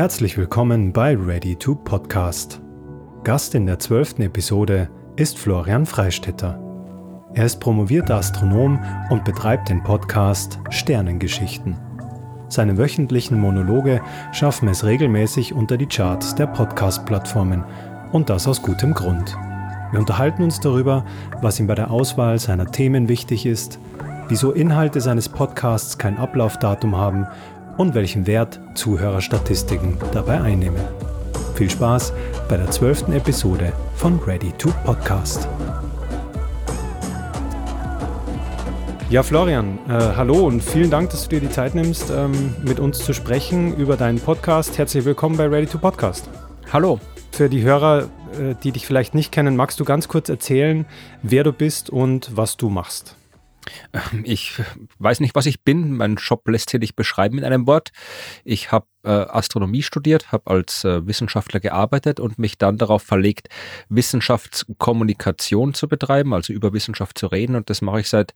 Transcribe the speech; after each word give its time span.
Herzlich 0.00 0.38
willkommen 0.38 0.94
bei 0.94 1.14
Ready 1.14 1.56
to 1.56 1.74
Podcast. 1.74 2.62
Gast 3.22 3.54
in 3.54 3.66
der 3.66 3.78
zwölften 3.78 4.22
Episode 4.22 4.88
ist 5.16 5.38
Florian 5.38 5.84
Freistetter. 5.84 6.58
Er 7.34 7.44
ist 7.44 7.60
promovierter 7.60 8.14
Astronom 8.14 8.82
und 9.10 9.26
betreibt 9.26 9.68
den 9.68 9.82
Podcast 9.82 10.58
Sternengeschichten. 10.70 11.76
Seine 12.48 12.78
wöchentlichen 12.78 13.38
Monologe 13.38 14.00
schaffen 14.32 14.70
es 14.70 14.86
regelmäßig 14.86 15.52
unter 15.52 15.76
die 15.76 15.84
Charts 15.84 16.34
der 16.34 16.46
Podcast-Plattformen 16.46 17.62
und 18.10 18.30
das 18.30 18.48
aus 18.48 18.62
gutem 18.62 18.94
Grund. 18.94 19.36
Wir 19.90 20.00
unterhalten 20.00 20.44
uns 20.44 20.60
darüber, 20.60 21.04
was 21.42 21.60
ihm 21.60 21.66
bei 21.66 21.74
der 21.74 21.90
Auswahl 21.90 22.38
seiner 22.38 22.72
Themen 22.72 23.10
wichtig 23.10 23.44
ist, 23.44 23.78
wieso 24.28 24.52
Inhalte 24.52 25.02
seines 25.02 25.28
Podcasts 25.28 25.98
kein 25.98 26.16
Ablaufdatum 26.16 26.96
haben 26.96 27.26
und 27.80 27.94
welchen 27.94 28.26
Wert 28.26 28.60
Zuhörerstatistiken 28.74 29.96
dabei 30.12 30.38
einnehmen. 30.42 30.82
Viel 31.54 31.70
Spaß 31.70 32.12
bei 32.46 32.58
der 32.58 32.70
zwölften 32.70 33.14
Episode 33.14 33.72
von 33.96 34.18
Ready 34.18 34.52
to 34.58 34.68
Podcast. 34.84 35.48
Ja, 39.08 39.22
Florian, 39.22 39.78
äh, 39.88 39.92
hallo 39.92 40.46
und 40.46 40.62
vielen 40.62 40.90
Dank, 40.90 41.08
dass 41.08 41.22
du 41.22 41.30
dir 41.30 41.40
die 41.40 41.50
Zeit 41.50 41.74
nimmst, 41.74 42.10
ähm, 42.10 42.54
mit 42.62 42.80
uns 42.80 42.98
zu 42.98 43.14
sprechen 43.14 43.74
über 43.74 43.96
deinen 43.96 44.20
Podcast. 44.20 44.76
Herzlich 44.76 45.06
willkommen 45.06 45.38
bei 45.38 45.46
Ready 45.46 45.66
to 45.66 45.78
Podcast. 45.78 46.28
Hallo. 46.70 47.00
Für 47.32 47.48
die 47.48 47.62
Hörer, 47.62 48.10
äh, 48.38 48.56
die 48.62 48.72
dich 48.72 48.86
vielleicht 48.86 49.14
nicht 49.14 49.32
kennen, 49.32 49.56
magst 49.56 49.80
du 49.80 49.86
ganz 49.86 50.06
kurz 50.06 50.28
erzählen, 50.28 50.84
wer 51.22 51.44
du 51.44 51.54
bist 51.54 51.88
und 51.88 52.36
was 52.36 52.58
du 52.58 52.68
machst? 52.68 53.16
Ich 54.24 54.54
weiß 54.98 55.20
nicht, 55.20 55.34
was 55.34 55.46
ich 55.46 55.62
bin. 55.62 55.96
Mein 55.96 56.16
Job 56.16 56.46
lässt 56.48 56.70
sich 56.70 56.80
nicht 56.80 56.96
beschreiben 56.96 57.38
in 57.38 57.44
einem 57.44 57.66
Wort. 57.66 57.90
Ich 58.44 58.72
habe 58.72 58.86
Astronomie 59.08 59.82
studiert, 59.82 60.30
habe 60.32 60.50
als 60.50 60.84
äh, 60.84 61.06
Wissenschaftler 61.06 61.60
gearbeitet 61.60 62.20
und 62.20 62.38
mich 62.38 62.58
dann 62.58 62.76
darauf 62.76 63.02
verlegt, 63.02 63.48
Wissenschaftskommunikation 63.88 65.74
zu 65.74 65.88
betreiben, 65.88 66.34
also 66.34 66.52
über 66.52 66.72
Wissenschaft 66.72 67.18
zu 67.18 67.26
reden. 67.26 67.56
Und 67.56 67.70
das 67.70 67.80
mache 67.80 68.00
ich 68.00 68.08
seit 68.08 68.34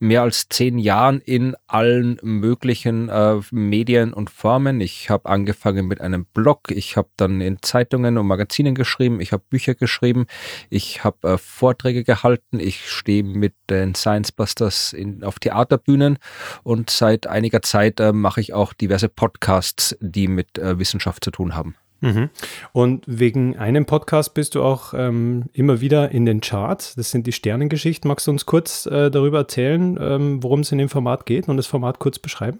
mehr 0.00 0.22
als 0.22 0.48
zehn 0.48 0.78
Jahren 0.78 1.20
in 1.20 1.54
allen 1.66 2.18
möglichen 2.22 3.08
äh, 3.08 3.40
Medien 3.50 4.12
und 4.12 4.30
Formen. 4.30 4.80
Ich 4.80 5.08
habe 5.08 5.28
angefangen 5.28 5.86
mit 5.86 6.00
einem 6.00 6.26
Blog, 6.26 6.70
ich 6.70 6.96
habe 6.96 7.08
dann 7.16 7.40
in 7.40 7.58
Zeitungen 7.62 8.18
und 8.18 8.26
Magazinen 8.26 8.74
geschrieben, 8.74 9.20
ich 9.20 9.32
habe 9.32 9.44
Bücher 9.48 9.74
geschrieben, 9.74 10.26
ich 10.68 11.04
habe 11.04 11.34
äh, 11.34 11.38
Vorträge 11.38 12.02
gehalten, 12.02 12.58
ich 12.58 12.90
stehe 12.90 13.22
mit 13.22 13.54
den 13.70 13.94
Science 13.94 14.32
Busters 14.32 14.92
in, 14.92 15.22
auf 15.22 15.38
Theaterbühnen. 15.38 16.18
Und 16.62 16.90
seit 16.90 17.26
einiger 17.26 17.62
Zeit 17.62 18.00
äh, 18.00 18.12
mache 18.12 18.40
ich 18.40 18.52
auch 18.52 18.72
diverse 18.72 19.08
Podcasts 19.08 19.91
die 20.00 20.28
mit 20.28 20.58
äh, 20.58 20.78
Wissenschaft 20.78 21.24
zu 21.24 21.30
tun 21.30 21.54
haben. 21.54 21.74
Mhm. 22.02 22.30
Und 22.72 23.04
wegen 23.06 23.56
einem 23.56 23.86
Podcast 23.86 24.34
bist 24.34 24.56
du 24.56 24.62
auch 24.62 24.92
ähm, 24.92 25.44
immer 25.52 25.80
wieder 25.80 26.10
in 26.10 26.26
den 26.26 26.40
Charts. 26.40 26.96
Das 26.96 27.12
sind 27.12 27.26
die 27.28 27.32
Sternengeschichten. 27.32 28.08
Magst 28.08 28.26
du 28.26 28.32
uns 28.32 28.44
kurz 28.44 28.86
äh, 28.86 29.10
darüber 29.10 29.38
erzählen, 29.38 29.96
ähm, 30.00 30.42
worum 30.42 30.60
es 30.60 30.72
in 30.72 30.78
dem 30.78 30.88
Format 30.88 31.26
geht 31.26 31.48
und 31.48 31.56
das 31.56 31.66
Format 31.66 32.00
kurz 32.00 32.18
beschreiben? 32.18 32.58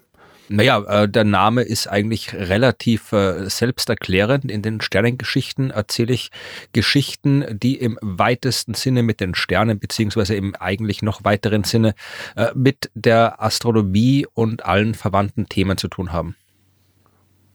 Naja, 0.49 1.03
äh, 1.03 1.09
der 1.09 1.23
Name 1.23 1.61
ist 1.61 1.87
eigentlich 1.87 2.33
relativ 2.33 3.11
äh, 3.11 3.49
selbsterklärend. 3.49 4.49
In 4.51 4.61
den 4.61 4.81
Sternengeschichten 4.81 5.71
erzähle 5.71 6.13
ich 6.13 6.31
Geschichten, 6.73 7.45
die 7.51 7.75
im 7.75 7.97
weitesten 8.01 8.73
Sinne 8.73 9.03
mit 9.03 9.19
den 9.19 9.35
Sternen, 9.35 9.79
beziehungsweise 9.79 10.35
im 10.35 10.55
eigentlich 10.55 11.01
noch 11.01 11.23
weiteren 11.23 11.63
Sinne 11.63 11.95
äh, 12.35 12.47
mit 12.55 12.91
der 12.93 13.41
Astronomie 13.41 14.25
und 14.33 14.65
allen 14.65 14.93
verwandten 14.95 15.47
Themen 15.47 15.77
zu 15.77 15.87
tun 15.87 16.11
haben. 16.11 16.35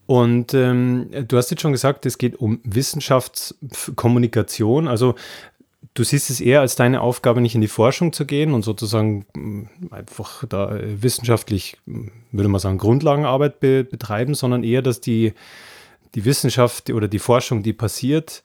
Und 0.09 0.55
ähm, 0.55 1.11
du 1.27 1.37
hast 1.37 1.51
jetzt 1.51 1.61
schon 1.61 1.71
gesagt, 1.71 2.03
es 2.07 2.17
geht 2.17 2.39
um 2.39 2.61
Wissenschaftskommunikation. 2.63 4.87
Also 4.87 5.13
du 5.93 6.03
siehst 6.03 6.31
es 6.31 6.41
eher 6.41 6.61
als 6.61 6.75
deine 6.75 7.01
Aufgabe, 7.01 7.41
nicht 7.41 7.53
in 7.53 7.61
die 7.61 7.67
Forschung 7.67 8.11
zu 8.11 8.25
gehen 8.25 8.55
und 8.55 8.63
sozusagen 8.63 9.27
mm, 9.35 9.65
einfach 9.91 10.45
da 10.49 10.75
äh, 10.75 11.03
wissenschaftlich, 11.03 11.77
mm, 11.85 12.07
würde 12.31 12.49
man 12.49 12.59
sagen, 12.59 12.79
Grundlagenarbeit 12.79 13.59
be 13.59 13.83
betreiben, 13.83 14.33
sondern 14.33 14.63
eher, 14.63 14.81
dass 14.81 14.99
die, 14.99 15.33
die 16.15 16.25
Wissenschaft 16.25 16.89
oder 16.89 17.07
die 17.07 17.19
Forschung, 17.19 17.61
die 17.61 17.73
passiert, 17.73 18.41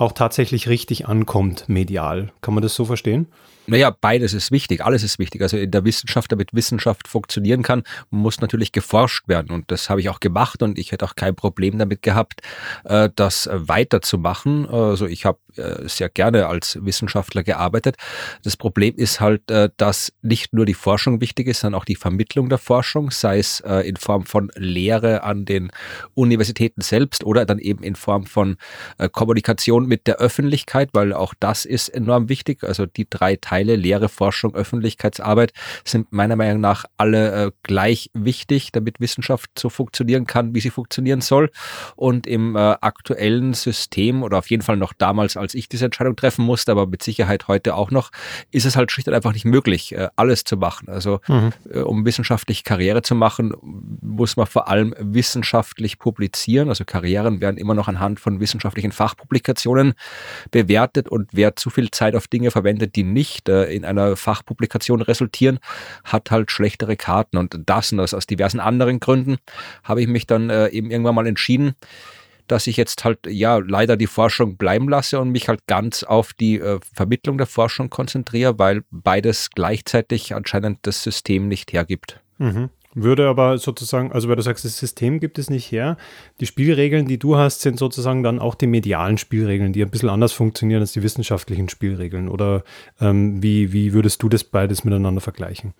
auch 0.00 0.12
tatsächlich 0.12 0.68
richtig 0.68 1.06
ankommt 1.08 1.68
medial. 1.68 2.32
Kann 2.40 2.54
man 2.54 2.62
das 2.62 2.74
so 2.74 2.86
verstehen? 2.86 3.26
Naja, 3.66 3.94
beides 4.00 4.32
ist 4.32 4.50
wichtig, 4.50 4.82
alles 4.82 5.02
ist 5.02 5.18
wichtig. 5.18 5.42
Also 5.42 5.58
in 5.58 5.70
der 5.70 5.84
Wissenschaft, 5.84 6.32
damit 6.32 6.54
Wissenschaft 6.54 7.06
funktionieren 7.06 7.62
kann, 7.62 7.82
muss 8.08 8.40
natürlich 8.40 8.72
geforscht 8.72 9.28
werden. 9.28 9.50
Und 9.50 9.70
das 9.70 9.90
habe 9.90 10.00
ich 10.00 10.08
auch 10.08 10.18
gemacht 10.18 10.62
und 10.62 10.78
ich 10.78 10.90
hätte 10.90 11.04
auch 11.04 11.14
kein 11.14 11.36
Problem 11.36 11.78
damit 11.78 12.02
gehabt, 12.02 12.40
äh, 12.84 13.10
das 13.14 13.48
weiterzumachen. 13.52 14.66
Also 14.66 15.06
ich 15.06 15.26
habe 15.26 15.38
sehr 15.86 16.08
gerne 16.08 16.46
als 16.46 16.78
Wissenschaftler 16.82 17.42
gearbeitet. 17.42 17.96
Das 18.42 18.56
Problem 18.56 18.94
ist 18.96 19.20
halt, 19.20 19.50
äh, 19.50 19.70
dass 19.76 20.12
nicht 20.22 20.52
nur 20.52 20.66
die 20.66 20.74
Forschung 20.74 21.20
wichtig 21.20 21.46
ist, 21.48 21.60
sondern 21.60 21.80
auch 21.80 21.84
die 21.84 21.96
Vermittlung 21.96 22.48
der 22.48 22.58
Forschung, 22.58 23.10
sei 23.10 23.38
es 23.38 23.60
in 23.60 23.96
Form 23.96 24.24
von 24.24 24.50
Lehre 24.54 25.22
an 25.22 25.44
den 25.44 25.70
Universitäten 26.14 26.80
selbst 26.80 27.24
oder 27.24 27.44
dann 27.44 27.58
eben 27.58 27.82
in 27.82 27.94
Form 27.94 28.26
von 28.26 28.56
Kommunikation 29.12 29.86
mit 29.86 30.06
der 30.06 30.16
Öffentlichkeit, 30.16 30.90
weil 30.92 31.12
auch 31.12 31.34
das 31.38 31.64
ist 31.64 31.88
enorm 31.88 32.28
wichtig. 32.28 32.62
Also 32.64 32.86
die 32.86 33.08
drei 33.08 33.36
Teile, 33.36 33.76
Lehre, 33.76 34.08
Forschung, 34.08 34.54
Öffentlichkeitsarbeit, 34.54 35.52
sind 35.84 36.12
meiner 36.12 36.36
Meinung 36.36 36.60
nach 36.60 36.84
alle 36.96 37.46
äh, 37.46 37.50
gleich 37.62 38.10
wichtig, 38.14 38.72
damit 38.72 39.00
Wissenschaft 39.00 39.50
so 39.58 39.68
funktionieren 39.68 40.26
kann, 40.26 40.54
wie 40.54 40.60
sie 40.60 40.70
funktionieren 40.70 41.20
soll. 41.20 41.50
Und 41.96 42.26
im 42.26 42.56
äh, 42.56 42.58
aktuellen 42.58 43.54
System 43.54 44.22
oder 44.22 44.38
auf 44.38 44.50
jeden 44.50 44.62
Fall 44.62 44.76
noch 44.76 44.92
damals, 44.92 45.36
als 45.36 45.49
ich 45.54 45.68
diese 45.68 45.86
Entscheidung 45.86 46.16
treffen 46.16 46.44
musste, 46.44 46.72
aber 46.72 46.86
mit 46.86 47.02
Sicherheit 47.02 47.48
heute 47.48 47.74
auch 47.74 47.90
noch, 47.90 48.10
ist 48.50 48.66
es 48.66 48.76
halt 48.76 48.90
schlicht 48.90 49.08
und 49.08 49.14
einfach 49.14 49.32
nicht 49.32 49.44
möglich, 49.44 49.94
äh, 49.94 50.08
alles 50.16 50.44
zu 50.44 50.56
machen. 50.56 50.88
Also 50.88 51.20
mhm. 51.28 51.52
äh, 51.72 51.80
um 51.80 52.04
wissenschaftlich 52.04 52.64
Karriere 52.64 53.02
zu 53.02 53.14
machen, 53.14 53.54
muss 54.00 54.36
man 54.36 54.46
vor 54.46 54.68
allem 54.68 54.94
wissenschaftlich 54.98 55.98
publizieren. 55.98 56.68
Also 56.68 56.84
Karrieren 56.84 57.40
werden 57.40 57.56
immer 57.56 57.74
noch 57.74 57.88
anhand 57.88 58.20
von 58.20 58.40
wissenschaftlichen 58.40 58.92
Fachpublikationen 58.92 59.94
bewertet 60.50 61.08
und 61.08 61.30
wer 61.32 61.56
zu 61.56 61.70
viel 61.70 61.90
Zeit 61.90 62.14
auf 62.14 62.28
Dinge 62.28 62.50
verwendet, 62.50 62.96
die 62.96 63.04
nicht 63.04 63.48
äh, 63.48 63.64
in 63.72 63.84
einer 63.84 64.16
Fachpublikation 64.16 65.02
resultieren, 65.02 65.58
hat 66.04 66.30
halt 66.30 66.50
schlechtere 66.50 66.96
Karten. 66.96 67.36
Und 67.36 67.58
das 67.66 67.92
und 67.92 67.98
das 67.98 68.14
aus 68.14 68.26
diversen 68.26 68.60
anderen 68.60 69.00
Gründen 69.00 69.38
habe 69.84 70.02
ich 70.02 70.08
mich 70.08 70.26
dann 70.26 70.50
eben 70.50 70.90
irgendwann 70.90 71.14
mal 71.14 71.26
entschieden, 71.26 71.74
dass 72.50 72.66
ich 72.66 72.76
jetzt 72.76 73.04
halt 73.04 73.18
ja 73.26 73.58
leider 73.58 73.96
die 73.96 74.06
Forschung 74.06 74.56
bleiben 74.56 74.88
lasse 74.88 75.20
und 75.20 75.30
mich 75.30 75.48
halt 75.48 75.66
ganz 75.66 76.02
auf 76.02 76.32
die 76.32 76.58
äh, 76.58 76.80
Vermittlung 76.94 77.38
der 77.38 77.46
Forschung 77.46 77.90
konzentriere, 77.90 78.58
weil 78.58 78.82
beides 78.90 79.50
gleichzeitig 79.50 80.34
anscheinend 80.34 80.78
das 80.82 81.02
System 81.02 81.48
nicht 81.48 81.72
hergibt. 81.72 82.20
Mhm. 82.38 82.70
Würde 82.92 83.28
aber 83.28 83.58
sozusagen, 83.58 84.10
also 84.10 84.28
weil 84.28 84.34
du 84.34 84.42
sagst, 84.42 84.64
das 84.64 84.76
System 84.76 85.20
gibt 85.20 85.38
es 85.38 85.48
nicht 85.48 85.70
her, 85.70 85.96
die 86.40 86.46
Spielregeln, 86.46 87.06
die 87.06 87.18
du 87.18 87.36
hast, 87.36 87.60
sind 87.60 87.78
sozusagen 87.78 88.24
dann 88.24 88.40
auch 88.40 88.56
die 88.56 88.66
medialen 88.66 89.16
Spielregeln, 89.16 89.72
die 89.72 89.82
ein 89.82 89.90
bisschen 89.90 90.08
anders 90.08 90.32
funktionieren 90.32 90.80
als 90.80 90.92
die 90.92 91.02
wissenschaftlichen 91.04 91.68
Spielregeln. 91.68 92.28
Oder 92.28 92.64
ähm, 93.00 93.42
wie, 93.42 93.72
wie 93.72 93.92
würdest 93.92 94.22
du 94.24 94.28
das 94.28 94.42
beides 94.42 94.82
miteinander 94.82 95.20
vergleichen? 95.20 95.72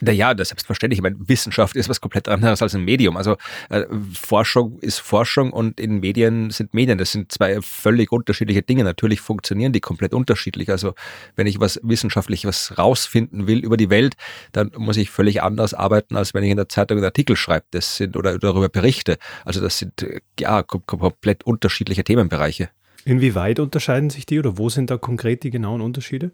Naja, 0.00 0.34
das 0.34 0.48
selbstverständlich. 0.48 0.98
Ich 0.98 1.02
meine, 1.02 1.16
Wissenschaft 1.28 1.74
ist 1.74 1.88
was 1.88 2.00
komplett 2.00 2.28
anderes 2.28 2.62
als 2.62 2.74
ein 2.74 2.84
Medium. 2.84 3.16
Also 3.16 3.36
äh, 3.68 3.84
Forschung 4.12 4.78
ist 4.80 5.00
Forschung 5.00 5.52
und 5.52 5.80
in 5.80 6.00
Medien 6.00 6.50
sind 6.50 6.72
Medien. 6.72 6.98
Das 6.98 7.12
sind 7.12 7.32
zwei 7.32 7.60
völlig 7.62 8.12
unterschiedliche 8.12 8.62
Dinge. 8.62 8.84
Natürlich 8.84 9.20
funktionieren 9.20 9.72
die 9.72 9.80
komplett 9.80 10.14
unterschiedlich. 10.14 10.70
Also 10.70 10.94
wenn 11.34 11.46
ich 11.46 11.58
was 11.58 11.80
wissenschaftlich 11.82 12.44
was 12.44 12.78
rausfinden 12.78 13.46
will 13.48 13.58
über 13.58 13.76
die 13.76 13.90
Welt, 13.90 14.14
dann 14.52 14.70
muss 14.76 14.96
ich 14.96 15.10
völlig 15.10 15.42
anders 15.42 15.74
arbeiten, 15.74 16.16
als 16.16 16.32
wenn 16.32 16.44
ich 16.44 16.50
der 16.58 16.68
Zeitung 16.68 16.98
einen 16.98 17.04
Artikel 17.04 17.36
schreibe. 17.36 17.66
Das 17.70 17.96
sind 17.96 18.16
oder 18.16 18.38
darüber 18.38 18.68
berichte. 18.68 19.18
Also 19.44 19.60
das 19.60 19.78
sind 19.78 20.02
äh, 20.02 20.20
ja 20.38 20.62
komplett 20.62 21.44
unterschiedliche 21.44 22.04
Themenbereiche. 22.04 22.70
Inwieweit 23.04 23.60
unterscheiden 23.60 24.10
sich 24.10 24.26
die 24.26 24.38
oder 24.38 24.58
wo 24.58 24.68
sind 24.68 24.90
da 24.90 24.98
konkret 24.98 25.42
die 25.42 25.50
genauen 25.50 25.80
Unterschiede? 25.80 26.32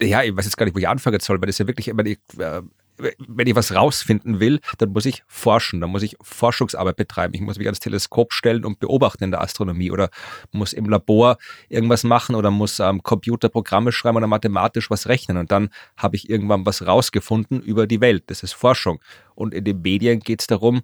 Ja, 0.00 0.22
ich 0.22 0.36
weiß 0.36 0.44
jetzt 0.44 0.56
gar 0.56 0.64
nicht, 0.64 0.74
wo 0.74 0.78
ich 0.78 0.88
anfangen 0.88 1.20
soll, 1.20 1.40
weil 1.40 1.46
das 1.46 1.58
ja 1.58 1.66
wirklich, 1.66 1.88
ich, 1.88 2.18
äh, 2.38 2.62
wenn 2.96 3.46
ich 3.46 3.56
was 3.56 3.74
rausfinden 3.74 4.40
will, 4.40 4.60
dann 4.78 4.90
muss 4.90 5.06
ich 5.06 5.24
forschen, 5.26 5.80
dann 5.80 5.90
muss 5.90 6.02
ich 6.02 6.16
Forschungsarbeit 6.22 6.96
betreiben. 6.96 7.34
Ich 7.34 7.40
muss 7.40 7.58
mich 7.58 7.66
ans 7.66 7.80
Teleskop 7.80 8.32
stellen 8.32 8.64
und 8.64 8.78
beobachten 8.78 9.24
in 9.24 9.30
der 9.30 9.40
Astronomie 9.40 9.90
oder 9.90 10.10
muss 10.52 10.72
im 10.72 10.88
Labor 10.88 11.38
irgendwas 11.68 12.04
machen 12.04 12.34
oder 12.34 12.50
muss 12.50 12.80
am 12.80 12.96
ähm, 12.96 13.02
Computer 13.02 13.48
Programme 13.48 13.92
schreiben 13.92 14.16
oder 14.16 14.26
mathematisch 14.26 14.90
was 14.90 15.08
rechnen. 15.08 15.38
Und 15.38 15.50
dann 15.50 15.70
habe 15.96 16.16
ich 16.16 16.30
irgendwann 16.30 16.66
was 16.66 16.86
rausgefunden 16.86 17.60
über 17.60 17.86
die 17.86 18.00
Welt. 18.00 18.24
Das 18.28 18.42
ist 18.42 18.52
Forschung. 18.52 19.00
Und 19.34 19.54
in 19.54 19.64
den 19.64 19.82
Medien 19.82 20.20
geht 20.20 20.40
es 20.40 20.46
darum, 20.46 20.82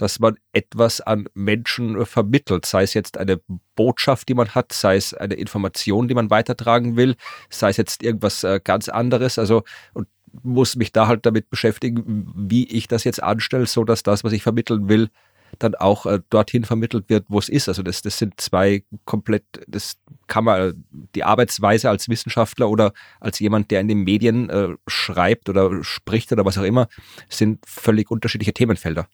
dass 0.00 0.18
man 0.18 0.38
etwas 0.54 1.02
an 1.02 1.28
Menschen 1.34 2.06
vermittelt, 2.06 2.64
sei 2.64 2.84
es 2.84 2.94
jetzt 2.94 3.18
eine 3.18 3.38
Botschaft, 3.74 4.30
die 4.30 4.34
man 4.34 4.54
hat, 4.54 4.72
sei 4.72 4.96
es 4.96 5.12
eine 5.12 5.34
Information, 5.34 6.08
die 6.08 6.14
man 6.14 6.30
weitertragen 6.30 6.96
will, 6.96 7.16
sei 7.50 7.68
es 7.68 7.76
jetzt 7.76 8.02
irgendwas 8.02 8.42
äh, 8.42 8.60
ganz 8.64 8.88
anderes. 8.88 9.38
Also, 9.38 9.62
und 9.92 10.08
muss 10.42 10.76
mich 10.76 10.92
da 10.92 11.06
halt 11.06 11.26
damit 11.26 11.50
beschäftigen, 11.50 12.32
wie 12.36 12.66
ich 12.66 12.88
das 12.88 13.04
jetzt 13.04 13.22
anstelle, 13.22 13.66
so 13.66 13.84
dass 13.84 14.02
das, 14.02 14.24
was 14.24 14.32
ich 14.32 14.42
vermitteln 14.42 14.88
will, 14.88 15.08
dann 15.58 15.74
auch 15.74 16.06
äh, 16.06 16.20
dorthin 16.30 16.64
vermittelt 16.64 17.08
wird, 17.08 17.26
wo 17.28 17.38
es 17.38 17.48
ist. 17.48 17.68
Also 17.68 17.82
das, 17.82 18.02
das 18.02 18.18
sind 18.18 18.40
zwei 18.40 18.84
komplett, 19.04 19.44
das 19.66 19.96
kann 20.26 20.44
man 20.44 20.84
die 21.14 21.24
Arbeitsweise 21.24 21.90
als 21.90 22.08
Wissenschaftler 22.08 22.70
oder 22.70 22.92
als 23.18 23.38
jemand, 23.40 23.70
der 23.70 23.80
in 23.80 23.88
den 23.88 24.04
Medien 24.04 24.48
äh, 24.48 24.68
schreibt 24.86 25.48
oder 25.48 25.82
spricht 25.82 26.32
oder 26.32 26.44
was 26.44 26.58
auch 26.58 26.62
immer, 26.62 26.88
sind 27.28 27.64
völlig 27.66 28.10
unterschiedliche 28.10 28.52
Themenfelder. 28.52 29.08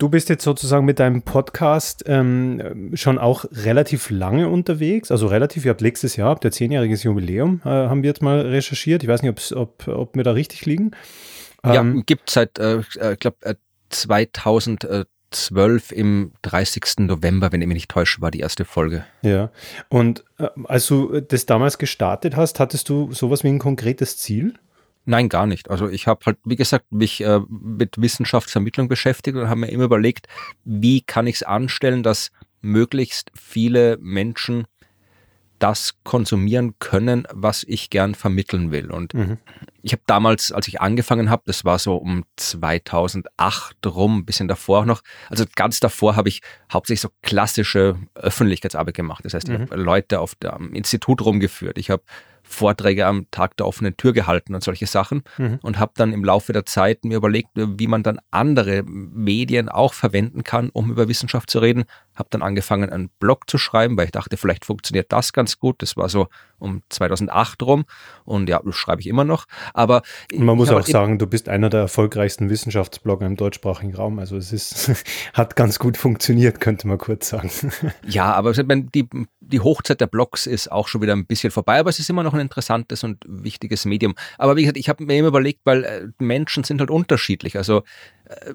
Du 0.00 0.08
bist 0.08 0.28
jetzt 0.28 0.44
sozusagen 0.44 0.84
mit 0.84 1.00
deinem 1.00 1.22
Podcast 1.22 2.04
ähm, 2.06 2.92
schon 2.94 3.18
auch 3.18 3.44
relativ 3.50 4.10
lange 4.10 4.48
unterwegs. 4.48 5.10
Also 5.10 5.26
relativ, 5.26 5.64
ihr 5.64 5.70
habt 5.70 5.80
letztes 5.80 6.14
Jahr, 6.14 6.30
habt 6.30 6.44
ihr 6.44 6.52
zehnjähriges 6.52 7.02
Jubiläum, 7.02 7.60
äh, 7.64 7.68
haben 7.68 8.04
wir 8.04 8.10
jetzt 8.10 8.22
mal 8.22 8.42
recherchiert. 8.42 9.02
Ich 9.02 9.08
weiß 9.08 9.22
nicht, 9.22 9.52
ob, 9.56 9.88
ob 9.88 10.14
wir 10.14 10.22
da 10.22 10.30
richtig 10.30 10.66
liegen. 10.66 10.92
Ja, 11.64 11.80
ähm, 11.80 12.04
gibt 12.06 12.30
seit, 12.30 12.60
äh, 12.60 12.82
äh 13.00 13.14
ich 13.14 13.18
glaube, 13.18 13.38
2012 13.90 15.90
im 15.90 16.30
30. 16.42 16.84
November, 16.98 17.50
wenn 17.50 17.60
ich 17.60 17.66
mich 17.66 17.74
nicht 17.74 17.90
täusche, 17.90 18.20
war 18.20 18.30
die 18.30 18.38
erste 18.38 18.64
Folge. 18.64 19.04
Ja, 19.22 19.50
und 19.88 20.22
äh, 20.38 20.46
als 20.62 20.86
du 20.86 21.20
das 21.20 21.44
damals 21.46 21.76
gestartet 21.76 22.36
hast, 22.36 22.60
hattest 22.60 22.88
du 22.88 23.12
sowas 23.12 23.42
wie 23.42 23.48
ein 23.48 23.58
konkretes 23.58 24.16
Ziel? 24.16 24.54
Nein, 25.08 25.30
gar 25.30 25.46
nicht. 25.46 25.70
Also 25.70 25.88
ich 25.88 26.06
habe 26.06 26.20
halt, 26.26 26.36
wie 26.44 26.56
gesagt, 26.56 26.92
mich 26.92 27.22
äh, 27.22 27.40
mit 27.48 27.98
Wissenschaftsvermittlung 27.98 28.88
beschäftigt 28.88 29.38
und 29.38 29.48
habe 29.48 29.60
mir 29.60 29.68
immer 29.68 29.84
überlegt, 29.84 30.28
wie 30.64 31.00
kann 31.00 31.26
ich 31.26 31.36
es 31.36 31.42
anstellen, 31.42 32.02
dass 32.02 32.30
möglichst 32.60 33.30
viele 33.34 33.96
Menschen 34.02 34.66
das 35.58 35.94
konsumieren 36.04 36.74
können, 36.78 37.26
was 37.32 37.64
ich 37.66 37.88
gern 37.88 38.14
vermitteln 38.14 38.70
will. 38.70 38.90
Und 38.90 39.14
mhm. 39.14 39.38
ich 39.82 39.92
habe 39.92 40.02
damals, 40.06 40.52
als 40.52 40.68
ich 40.68 40.82
angefangen 40.82 41.30
habe, 41.30 41.42
das 41.46 41.64
war 41.64 41.78
so 41.78 41.96
um 41.96 42.24
2008 42.36 43.86
rum, 43.86 44.18
ein 44.18 44.24
bisschen 44.26 44.46
davor 44.46 44.84
noch, 44.84 45.00
also 45.30 45.46
ganz 45.56 45.80
davor 45.80 46.16
habe 46.16 46.28
ich 46.28 46.42
hauptsächlich 46.70 47.00
so 47.00 47.08
klassische 47.22 47.96
Öffentlichkeitsarbeit 48.14 48.94
gemacht. 48.94 49.24
Das 49.24 49.32
heißt, 49.32 49.48
ich 49.48 49.58
mhm. 49.58 49.62
habe 49.62 49.76
Leute 49.76 50.20
auf 50.20 50.34
dem 50.34 50.74
Institut 50.74 51.22
rumgeführt. 51.22 51.78
Ich 51.78 51.88
habe 51.88 52.02
Vorträge 52.48 53.06
am 53.06 53.30
Tag 53.30 53.56
der 53.58 53.66
offenen 53.66 53.96
Tür 53.96 54.12
gehalten 54.12 54.54
und 54.54 54.64
solche 54.64 54.86
Sachen 54.86 55.22
mhm. 55.36 55.58
und 55.62 55.78
habe 55.78 55.92
dann 55.94 56.12
im 56.12 56.24
Laufe 56.24 56.52
der 56.52 56.64
Zeit 56.64 57.04
mir 57.04 57.18
überlegt, 57.18 57.50
wie 57.54 57.86
man 57.86 58.02
dann 58.02 58.18
andere 58.30 58.82
Medien 58.84 59.68
auch 59.68 59.92
verwenden 59.92 60.44
kann, 60.44 60.70
um 60.70 60.90
über 60.90 61.08
Wissenschaft 61.08 61.50
zu 61.50 61.58
reden. 61.58 61.84
Habe 62.14 62.30
dann 62.30 62.42
angefangen, 62.42 62.90
einen 62.90 63.10
Blog 63.20 63.50
zu 63.50 63.58
schreiben, 63.58 63.96
weil 63.96 64.06
ich 64.06 64.12
dachte, 64.12 64.36
vielleicht 64.38 64.64
funktioniert 64.64 65.12
das 65.12 65.32
ganz 65.32 65.58
gut. 65.58 65.82
Das 65.82 65.96
war 65.96 66.08
so 66.08 66.28
um 66.58 66.82
2008 66.88 67.62
rum 67.62 67.84
und 68.24 68.48
ja, 68.48 68.60
das 68.64 68.74
schreibe 68.74 69.00
ich 69.00 69.06
immer 69.06 69.24
noch. 69.24 69.46
Aber 69.74 70.02
man 70.34 70.56
muss 70.56 70.70
auch 70.70 70.86
sagen, 70.86 71.18
du 71.18 71.26
bist 71.26 71.48
einer 71.48 71.70
der 71.70 71.80
erfolgreichsten 71.80 72.50
Wissenschaftsblogger 72.50 73.26
im 73.26 73.36
deutschsprachigen 73.36 73.94
Raum. 73.94 74.18
Also 74.18 74.36
es 74.36 74.52
ist, 74.52 74.90
hat 75.34 75.56
ganz 75.56 75.78
gut 75.78 75.96
funktioniert, 75.96 76.60
könnte 76.60 76.86
man 76.88 76.98
kurz 76.98 77.28
sagen. 77.28 77.50
Ja, 78.06 78.32
aber 78.32 78.52
die, 78.52 79.08
die 79.40 79.60
Hochzeit 79.60 80.00
der 80.00 80.06
Blogs 80.06 80.46
ist 80.46 80.70
auch 80.70 80.88
schon 80.88 81.02
wieder 81.02 81.14
ein 81.14 81.26
bisschen 81.26 81.50
vorbei, 81.50 81.78
aber 81.78 81.90
es 81.90 81.98
ist 81.98 82.08
immer 82.10 82.22
noch 82.22 82.34
ein 82.34 82.40
interessantes 82.40 83.04
und 83.04 83.24
wichtiges 83.26 83.84
Medium. 83.84 84.14
Aber 84.38 84.56
wie 84.56 84.62
gesagt, 84.62 84.78
ich 84.78 84.88
habe 84.88 85.04
mir 85.04 85.18
immer 85.18 85.28
überlegt, 85.28 85.60
weil 85.64 85.84
äh, 85.84 86.06
Menschen 86.18 86.64
sind 86.64 86.80
halt 86.80 86.90
unterschiedlich. 86.90 87.56
Also 87.56 87.82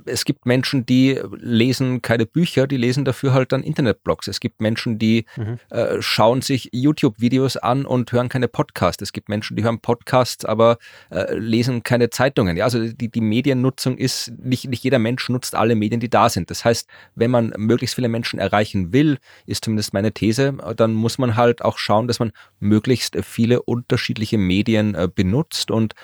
es 0.05 0.25
gibt 0.25 0.45
Menschen, 0.45 0.85
die 0.85 1.19
lesen 1.37 2.01
keine 2.01 2.25
Bücher, 2.25 2.67
die 2.67 2.77
lesen 2.77 3.05
dafür 3.05 3.33
halt 3.33 3.51
dann 3.51 3.63
Internetblogs. 3.63 4.27
Es 4.27 4.39
gibt 4.39 4.61
Menschen, 4.61 4.99
die 4.99 5.25
mhm. 5.35 5.59
äh, 5.69 6.01
schauen 6.01 6.41
sich 6.41 6.69
YouTube-Videos 6.71 7.57
an 7.57 7.85
und 7.85 8.11
hören 8.11 8.29
keine 8.29 8.47
Podcasts. 8.47 9.01
Es 9.01 9.13
gibt 9.13 9.29
Menschen, 9.29 9.55
die 9.55 9.63
hören 9.63 9.79
Podcasts, 9.79 10.45
aber 10.45 10.77
äh, 11.09 11.35
lesen 11.35 11.83
keine 11.83 12.09
Zeitungen. 12.09 12.57
Ja, 12.57 12.65
also 12.65 12.87
die, 12.87 13.09
die 13.09 13.21
Mediennutzung 13.21 13.97
ist, 13.97 14.31
nicht, 14.37 14.69
nicht 14.69 14.83
jeder 14.83 14.99
Mensch 14.99 15.27
nutzt 15.29 15.55
alle 15.55 15.75
Medien, 15.75 15.99
die 15.99 16.09
da 16.09 16.29
sind. 16.29 16.49
Das 16.49 16.63
heißt, 16.63 16.87
wenn 17.15 17.31
man 17.31 17.53
möglichst 17.57 17.95
viele 17.95 18.09
Menschen 18.09 18.39
erreichen 18.39 18.93
will, 18.93 19.17
ist 19.45 19.65
zumindest 19.65 19.93
meine 19.93 20.11
These, 20.11 20.53
dann 20.75 20.93
muss 20.93 21.17
man 21.17 21.35
halt 21.35 21.63
auch 21.63 21.77
schauen, 21.77 22.07
dass 22.07 22.19
man 22.19 22.31
möglichst 22.59 23.17
viele 23.23 23.61
unterschiedliche 23.63 24.37
Medien 24.37 24.95
äh, 24.95 25.09
benutzt 25.13 25.71
und 25.71 25.95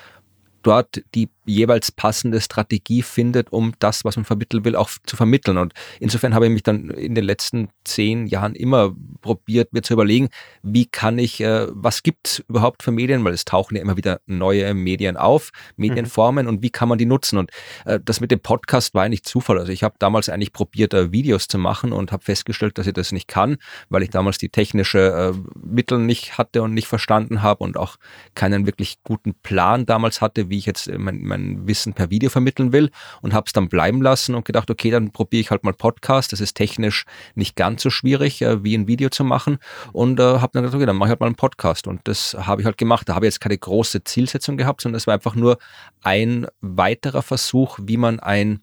dort 0.62 1.02
die 1.14 1.30
jeweils 1.46 1.90
passende 1.92 2.40
Strategie 2.40 3.02
findet, 3.02 3.52
um 3.52 3.72
das, 3.78 4.04
was 4.04 4.16
man 4.16 4.24
vermitteln 4.24 4.64
will, 4.64 4.76
auch 4.76 4.90
zu 5.06 5.16
vermitteln. 5.16 5.58
Und 5.58 5.72
insofern 5.98 6.34
habe 6.34 6.46
ich 6.46 6.52
mich 6.52 6.62
dann 6.62 6.90
in 6.90 7.14
den 7.14 7.24
letzten 7.24 7.68
zehn 7.84 8.26
Jahren 8.26 8.54
immer 8.54 8.94
probiert, 9.20 9.72
mir 9.72 9.82
zu 9.82 9.94
überlegen, 9.94 10.28
wie 10.62 10.86
kann 10.86 11.18
ich, 11.18 11.40
äh, 11.40 11.66
was 11.70 12.02
gibt 12.02 12.28
es 12.28 12.38
überhaupt 12.48 12.82
für 12.82 12.92
Medien, 12.92 13.24
weil 13.24 13.32
es 13.32 13.44
tauchen 13.44 13.76
ja 13.76 13.82
immer 13.82 13.96
wieder 13.96 14.20
neue 14.26 14.72
Medien 14.74 15.16
auf, 15.16 15.50
Medienformen 15.76 16.46
mhm. 16.46 16.50
und 16.50 16.62
wie 16.62 16.70
kann 16.70 16.88
man 16.88 16.98
die 16.98 17.06
nutzen? 17.06 17.38
Und 17.38 17.50
äh, 17.84 17.98
das 18.02 18.20
mit 18.20 18.30
dem 18.30 18.40
Podcast 18.40 18.94
war 18.94 19.04
eigentlich 19.04 19.24
Zufall. 19.24 19.58
Also 19.58 19.72
ich 19.72 19.82
habe 19.82 19.94
damals 19.98 20.28
eigentlich 20.28 20.52
probiert, 20.52 20.94
äh, 20.94 21.12
Videos 21.12 21.48
zu 21.48 21.58
machen 21.58 21.92
und 21.92 22.12
habe 22.12 22.22
festgestellt, 22.22 22.78
dass 22.78 22.86
ich 22.86 22.94
das 22.94 23.12
nicht 23.12 23.28
kann, 23.28 23.56
weil 23.88 24.02
ich 24.02 24.10
damals 24.10 24.38
die 24.38 24.48
technische 24.50 25.34
äh, 25.34 25.58
Mittel 25.58 25.98
nicht 25.98 26.38
hatte 26.38 26.62
und 26.62 26.74
nicht 26.74 26.86
verstanden 26.86 27.42
habe 27.42 27.64
und 27.64 27.76
auch 27.76 27.96
keinen 28.34 28.66
wirklich 28.66 28.98
guten 29.02 29.34
Plan 29.34 29.86
damals 29.86 30.20
hatte, 30.20 30.50
wie 30.50 30.58
ich 30.58 30.66
jetzt 30.66 30.90
mein, 30.98 31.22
mein 31.30 31.66
Wissen 31.66 31.94
per 31.94 32.10
Video 32.10 32.28
vermitteln 32.28 32.72
will 32.72 32.90
und 33.22 33.32
habe 33.32 33.44
es 33.46 33.52
dann 33.52 33.68
bleiben 33.68 34.02
lassen 34.02 34.34
und 34.34 34.44
gedacht, 34.44 34.70
okay, 34.70 34.90
dann 34.90 35.10
probiere 35.10 35.40
ich 35.40 35.50
halt 35.50 35.64
mal 35.64 35.72
Podcast. 35.72 36.32
Das 36.32 36.40
ist 36.40 36.54
technisch 36.54 37.06
nicht 37.34 37.56
ganz 37.56 37.82
so 37.82 37.90
schwierig, 37.90 38.42
äh, 38.42 38.62
wie 38.62 38.76
ein 38.76 38.86
Video 38.86 39.08
zu 39.08 39.24
machen. 39.24 39.58
Und 39.92 40.20
äh, 40.20 40.22
habe 40.22 40.50
dann 40.52 40.62
gedacht, 40.62 40.76
okay, 40.76 40.86
dann 40.86 40.96
mache 40.96 41.08
ich 41.08 41.10
halt 41.10 41.20
mal 41.20 41.26
einen 41.26 41.36
Podcast. 41.36 41.86
Und 41.86 42.00
das 42.04 42.36
habe 42.38 42.60
ich 42.60 42.66
halt 42.66 42.76
gemacht. 42.76 43.08
Da 43.08 43.14
habe 43.14 43.26
ich 43.26 43.32
jetzt 43.32 43.40
keine 43.40 43.56
große 43.58 44.04
Zielsetzung 44.04 44.56
gehabt, 44.56 44.82
sondern 44.82 44.98
es 44.98 45.06
war 45.06 45.14
einfach 45.14 45.34
nur 45.34 45.58
ein 46.02 46.46
weiterer 46.60 47.22
Versuch, 47.22 47.78
wie 47.82 47.96
man 47.96 48.20
ein 48.20 48.60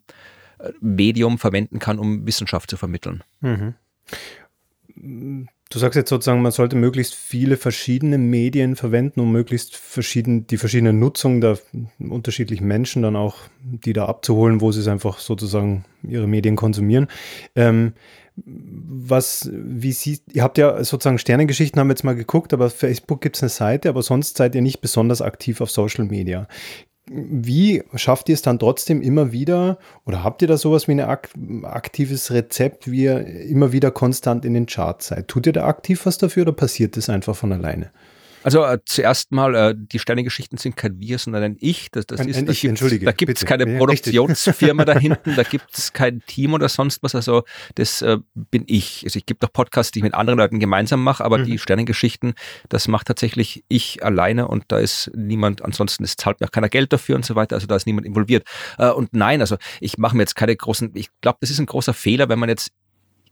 äh, 0.58 0.70
Medium 0.80 1.38
verwenden 1.38 1.78
kann, 1.78 1.98
um 1.98 2.26
Wissenschaft 2.26 2.70
zu 2.70 2.76
vermitteln. 2.76 3.24
Mhm. 3.40 3.74
Du 5.70 5.78
sagst 5.78 5.96
jetzt 5.96 6.08
sozusagen, 6.08 6.40
man 6.40 6.52
sollte 6.52 6.76
möglichst 6.76 7.14
viele 7.14 7.58
verschiedene 7.58 8.16
Medien 8.16 8.74
verwenden, 8.74 9.20
um 9.20 9.30
möglichst 9.30 9.76
verschieden, 9.76 10.46
die 10.46 10.56
verschiedene 10.56 10.94
Nutzung 10.94 11.42
der 11.42 11.58
unterschiedlichen 11.98 12.66
Menschen 12.66 13.02
dann 13.02 13.16
auch, 13.16 13.36
die 13.60 13.92
da 13.92 14.06
abzuholen, 14.06 14.62
wo 14.62 14.72
sie 14.72 14.80
es 14.80 14.88
einfach 14.88 15.18
sozusagen 15.18 15.84
ihre 16.02 16.26
Medien 16.26 16.56
konsumieren. 16.56 17.08
Ähm, 17.54 17.92
was, 18.46 19.50
wie 19.52 19.92
sie, 19.92 20.20
ihr 20.32 20.42
habt 20.42 20.58
ja 20.58 20.82
sozusagen 20.84 21.18
Sternengeschichten 21.18 21.78
haben 21.78 21.88
wir 21.88 21.94
jetzt 21.94 22.04
mal 22.04 22.14
geguckt, 22.14 22.52
aber 22.52 22.70
Facebook 22.70 23.20
gibt 23.20 23.36
es 23.36 23.42
eine 23.42 23.50
Seite, 23.50 23.88
aber 23.88 24.02
sonst 24.02 24.36
seid 24.36 24.54
ihr 24.54 24.62
nicht 24.62 24.80
besonders 24.80 25.20
aktiv 25.20 25.60
auf 25.60 25.70
Social 25.70 26.04
Media 26.04 26.46
wie 27.10 27.82
schafft 27.94 28.28
ihr 28.28 28.34
es 28.34 28.42
dann 28.42 28.58
trotzdem 28.58 29.02
immer 29.02 29.32
wieder 29.32 29.78
oder 30.04 30.24
habt 30.24 30.42
ihr 30.42 30.48
da 30.48 30.56
sowas 30.56 30.88
wie 30.88 30.92
ein 30.92 31.64
aktives 31.64 32.30
Rezept, 32.30 32.90
wie 32.90 33.04
ihr 33.04 33.26
immer 33.26 33.72
wieder 33.72 33.90
konstant 33.90 34.44
in 34.44 34.54
den 34.54 34.66
Charts 34.66 35.08
seid? 35.08 35.28
Tut 35.28 35.46
ihr 35.46 35.52
da 35.52 35.66
aktiv 35.66 36.06
was 36.06 36.18
dafür 36.18 36.42
oder 36.42 36.52
passiert 36.52 36.96
das 36.96 37.08
einfach 37.08 37.36
von 37.36 37.52
alleine? 37.52 37.90
Also 38.42 38.64
äh, 38.64 38.78
zuerst 38.84 39.32
mal, 39.32 39.54
äh, 39.54 39.74
die 39.76 39.98
Sternengeschichten 39.98 40.58
sind 40.58 40.76
kein 40.76 40.98
Wir, 41.00 41.18
sondern 41.18 41.42
ein 41.42 41.56
Ich. 41.60 41.90
Das, 41.90 42.06
das 42.06 42.20
ein, 42.20 42.28
ist, 42.28 42.36
ein 42.36 42.46
da 42.46 42.52
ich, 42.52 42.64
entschuldige. 42.64 43.06
Da 43.06 43.12
gibt 43.12 43.36
es 43.36 43.44
keine 43.44 43.66
Produktionsfirma 43.78 44.84
da 44.84 44.92
hinten, 44.98 45.34
da 45.36 45.42
gibt 45.42 45.76
es 45.76 45.92
kein 45.92 46.22
Team 46.26 46.54
oder 46.54 46.68
sonst 46.68 47.02
was. 47.02 47.14
Also 47.14 47.44
das 47.74 48.02
äh, 48.02 48.18
bin 48.34 48.64
ich. 48.66 49.02
Also 49.04 49.18
ich 49.18 49.26
gibt 49.26 49.44
auch 49.44 49.52
Podcasts, 49.52 49.92
die 49.92 50.00
ich 50.00 50.02
mit 50.04 50.14
anderen 50.14 50.38
Leuten 50.38 50.60
gemeinsam 50.60 51.02
mache, 51.02 51.24
aber 51.24 51.38
mhm. 51.38 51.44
die 51.44 51.58
Sternengeschichten, 51.58 52.34
das 52.68 52.88
macht 52.88 53.08
tatsächlich 53.08 53.64
ich 53.68 54.04
alleine 54.04 54.48
und 54.48 54.64
da 54.68 54.78
ist 54.78 55.10
niemand, 55.14 55.62
ansonsten 55.64 56.04
es 56.04 56.16
zahlt 56.16 56.40
mir 56.40 56.46
auch 56.46 56.52
keiner 56.52 56.68
Geld 56.68 56.92
dafür 56.92 57.16
und 57.16 57.24
so 57.24 57.34
weiter. 57.34 57.56
Also 57.56 57.66
da 57.66 57.76
ist 57.76 57.86
niemand 57.86 58.06
involviert. 58.06 58.46
Äh, 58.78 58.90
und 58.90 59.12
nein, 59.12 59.40
also 59.40 59.56
ich 59.80 59.98
mache 59.98 60.16
mir 60.16 60.22
jetzt 60.22 60.36
keine 60.36 60.54
großen, 60.54 60.92
ich 60.94 61.08
glaube, 61.20 61.38
das 61.40 61.50
ist 61.50 61.58
ein 61.58 61.66
großer 61.66 61.94
Fehler, 61.94 62.28
wenn 62.28 62.38
man 62.38 62.48
jetzt 62.48 62.70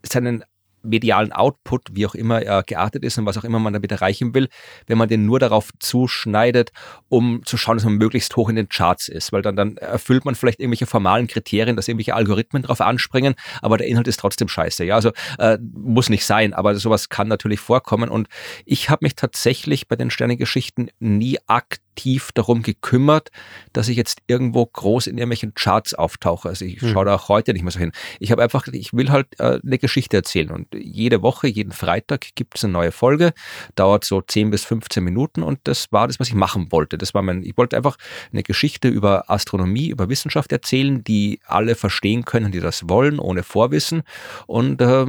seinen 0.03 0.45
medialen 0.87 1.33
Output, 1.33 1.89
wie 1.93 2.07
auch 2.07 2.15
immer 2.15 2.43
er 2.43 2.63
geartet 2.63 3.05
ist 3.05 3.19
und 3.19 3.27
was 3.27 3.37
auch 3.39 3.45
immer 3.45 3.59
man 3.59 3.73
damit 3.73 3.93
erreichen 3.93 4.35
will, 4.35 4.49
wenn 4.87 4.99
man 4.99 5.09
den 5.09 5.27
nur 5.27 5.39
darauf 5.39 5.71
zuschneidet, 5.79 6.73
um 7.09 7.43
zu 7.45 7.57
schauen, 7.57 7.77
dass 7.77 7.85
man 7.85 7.95
möglichst 7.95 8.37
hoch 8.37 8.49
in 8.49 8.57
den 8.57 8.69
Charts 8.69 9.09
ist, 9.09 9.33
weil 9.33 9.43
dann, 9.43 9.57
dann 9.57 9.77
erfüllt 9.77 10.25
man 10.25 10.35
vielleicht 10.35 10.61
irgendwelche 10.61 10.87
formalen 10.87 11.27
Kriterien, 11.27 11.77
dass 11.77 11.89
irgendwelche 11.89 12.15
Algorithmen 12.15 12.63
drauf 12.63 12.81
anspringen, 12.81 13.35
aber 13.63 13.79
der 13.79 13.87
Inhalt 13.87 14.09
ist 14.09 14.21
trotzdem 14.21 14.49
scheiße. 14.49 14.85
Ja, 14.85 14.95
also 14.95 15.13
äh, 15.39 15.59
muss 15.61 16.09
nicht 16.09 16.25
sein, 16.25 16.55
aber 16.55 16.75
sowas 16.77 17.09
kann 17.09 17.29
natürlich 17.29 17.61
vorkommen 17.61 18.09
und 18.09 18.29
ich 18.65 18.91
habe 18.91 19.05
mich 19.05 19.15
tatsächlich 19.15 19.89
bei 19.89 19.97
den 19.97 20.11
Sternengeschichten 20.11 20.91
nie 20.99 21.39
aktiv 21.47 21.86
aktiv 21.97 22.31
darum 22.35 22.63
gekümmert, 22.63 23.31
dass 23.73 23.89
ich 23.89 23.97
jetzt 23.97 24.19
irgendwo 24.27 24.67
groß 24.67 25.07
in 25.07 25.17
irgendwelchen 25.17 25.55
Charts 25.55 25.95
auftauche. 25.95 26.49
Also 26.51 26.67
ich 26.67 26.83
mhm. 26.83 26.93
schaue 26.93 27.07
da 27.07 27.15
auch 27.15 27.29
heute 27.29 27.55
nicht 27.55 27.63
mehr 27.63 27.73
so 27.73 27.79
hin. 27.79 27.93
Ich 28.21 28.31
habe 28.31 28.43
einfach, 28.43 28.67
ich 28.69 28.93
will 28.93 29.11
halt 29.11 29.29
äh, 29.41 29.61
eine 29.65 29.79
Geschichte 29.79 30.19
erzählen 30.19 30.51
und 30.51 30.69
jede 30.75 31.23
Woche, 31.23 31.49
jeden 31.49 31.73
Freitag 31.73 32.35
gibt 32.35 32.59
es 32.59 32.65
eine 32.65 32.75
neue 32.75 32.93
Folge, 32.93 33.33
dauert 33.77 34.05
so 34.05 34.21
10 34.21 34.51
bis 34.51 34.65
15 34.65 35.03
Minuten 35.03 35.43
und 35.43 35.59
das 35.65 35.91
war 35.91 36.07
das, 36.07 36.21
was 36.21 36.29
ich 36.29 36.35
machen 36.35 36.71
wollte. 36.71 36.99
Das 36.99 37.15
war 37.15 37.23
mein, 37.23 37.43
ich 37.43 37.57
wollte 37.57 37.77
einfach 37.77 37.97
eine 38.31 38.43
Geschichte 38.43 38.89
über 38.89 39.31
Astronomie, 39.31 39.89
über 39.89 40.11
Wissenschaft 40.11 40.53
erzählen, 40.53 41.03
die 41.03 41.41
alle 41.47 41.77
verstehen 41.77 42.27
können, 42.27 42.53
die 42.53 42.61
das 42.61 42.89
wollen, 42.89 43.19
ohne 43.19 43.43
Vorwissen 43.43 44.03
und 44.47 44.83
äh, 44.83 45.07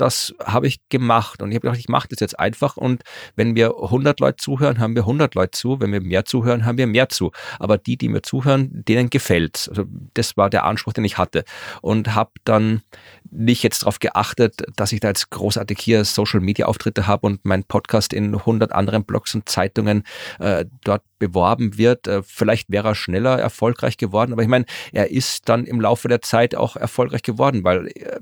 das 0.00 0.34
habe 0.42 0.66
ich 0.66 0.80
gemacht 0.88 1.42
und 1.42 1.50
ich 1.50 1.56
habe 1.56 1.62
gedacht, 1.62 1.78
ich 1.78 1.88
mache 1.88 2.08
das 2.08 2.20
jetzt 2.20 2.38
einfach 2.38 2.76
und 2.76 3.02
wenn 3.36 3.52
mir 3.52 3.74
100 3.82 4.18
Leute 4.20 4.36
zuhören, 4.36 4.78
haben 4.78 4.94
wir 4.94 5.02
100 5.02 5.34
Leute 5.34 5.50
zu, 5.50 5.80
wenn 5.80 5.92
wir 5.92 6.00
mehr 6.00 6.24
zuhören, 6.24 6.64
haben 6.64 6.78
wir 6.78 6.86
mehr 6.86 7.08
zu. 7.10 7.32
Aber 7.58 7.76
die, 7.76 7.96
die 7.96 8.08
mir 8.08 8.22
zuhören, 8.22 8.70
denen 8.72 9.10
gefällt's. 9.10 9.68
Also 9.68 9.84
das 10.14 10.36
war 10.36 10.48
der 10.48 10.64
Anspruch, 10.64 10.94
den 10.94 11.04
ich 11.04 11.18
hatte 11.18 11.44
und 11.82 12.14
habe 12.14 12.30
dann 12.44 12.82
nicht 13.30 13.62
jetzt 13.62 13.82
darauf 13.82 13.98
geachtet, 13.98 14.64
dass 14.76 14.92
ich 14.92 15.00
da 15.00 15.08
jetzt 15.08 15.30
großartig 15.30 15.78
hier 15.78 16.04
Social 16.04 16.40
Media 16.40 16.66
Auftritte 16.66 17.06
habe 17.06 17.26
und 17.26 17.44
mein 17.44 17.64
Podcast 17.64 18.12
in 18.12 18.34
100 18.34 18.72
anderen 18.72 19.04
Blogs 19.04 19.34
und 19.34 19.48
Zeitungen 19.48 20.04
äh, 20.38 20.64
dort 20.82 21.02
beworben 21.18 21.76
wird. 21.76 22.06
Äh, 22.06 22.22
vielleicht 22.22 22.70
wäre 22.70 22.88
er 22.88 22.94
schneller 22.94 23.38
erfolgreich 23.38 23.98
geworden, 23.98 24.32
aber 24.32 24.42
ich 24.42 24.48
meine, 24.48 24.64
er 24.92 25.10
ist 25.10 25.48
dann 25.48 25.66
im 25.66 25.80
Laufe 25.80 26.08
der 26.08 26.22
Zeit 26.22 26.54
auch 26.54 26.76
erfolgreich 26.76 27.22
geworden, 27.22 27.64
weil 27.64 27.88
äh, 27.88 28.20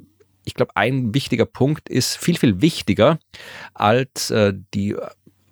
ich 0.49 0.55
glaube, 0.55 0.75
ein 0.77 1.15
wichtiger 1.15 1.45
Punkt 1.45 1.91
ist 1.91 2.17
viel, 2.17 2.39
viel 2.39 2.63
wichtiger 2.63 3.19
als 3.75 4.31
äh, 4.31 4.55
die 4.73 4.97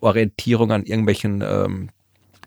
Orientierung 0.00 0.73
an 0.73 0.85
irgendwelchen 0.85 1.43
ähm, 1.43 1.91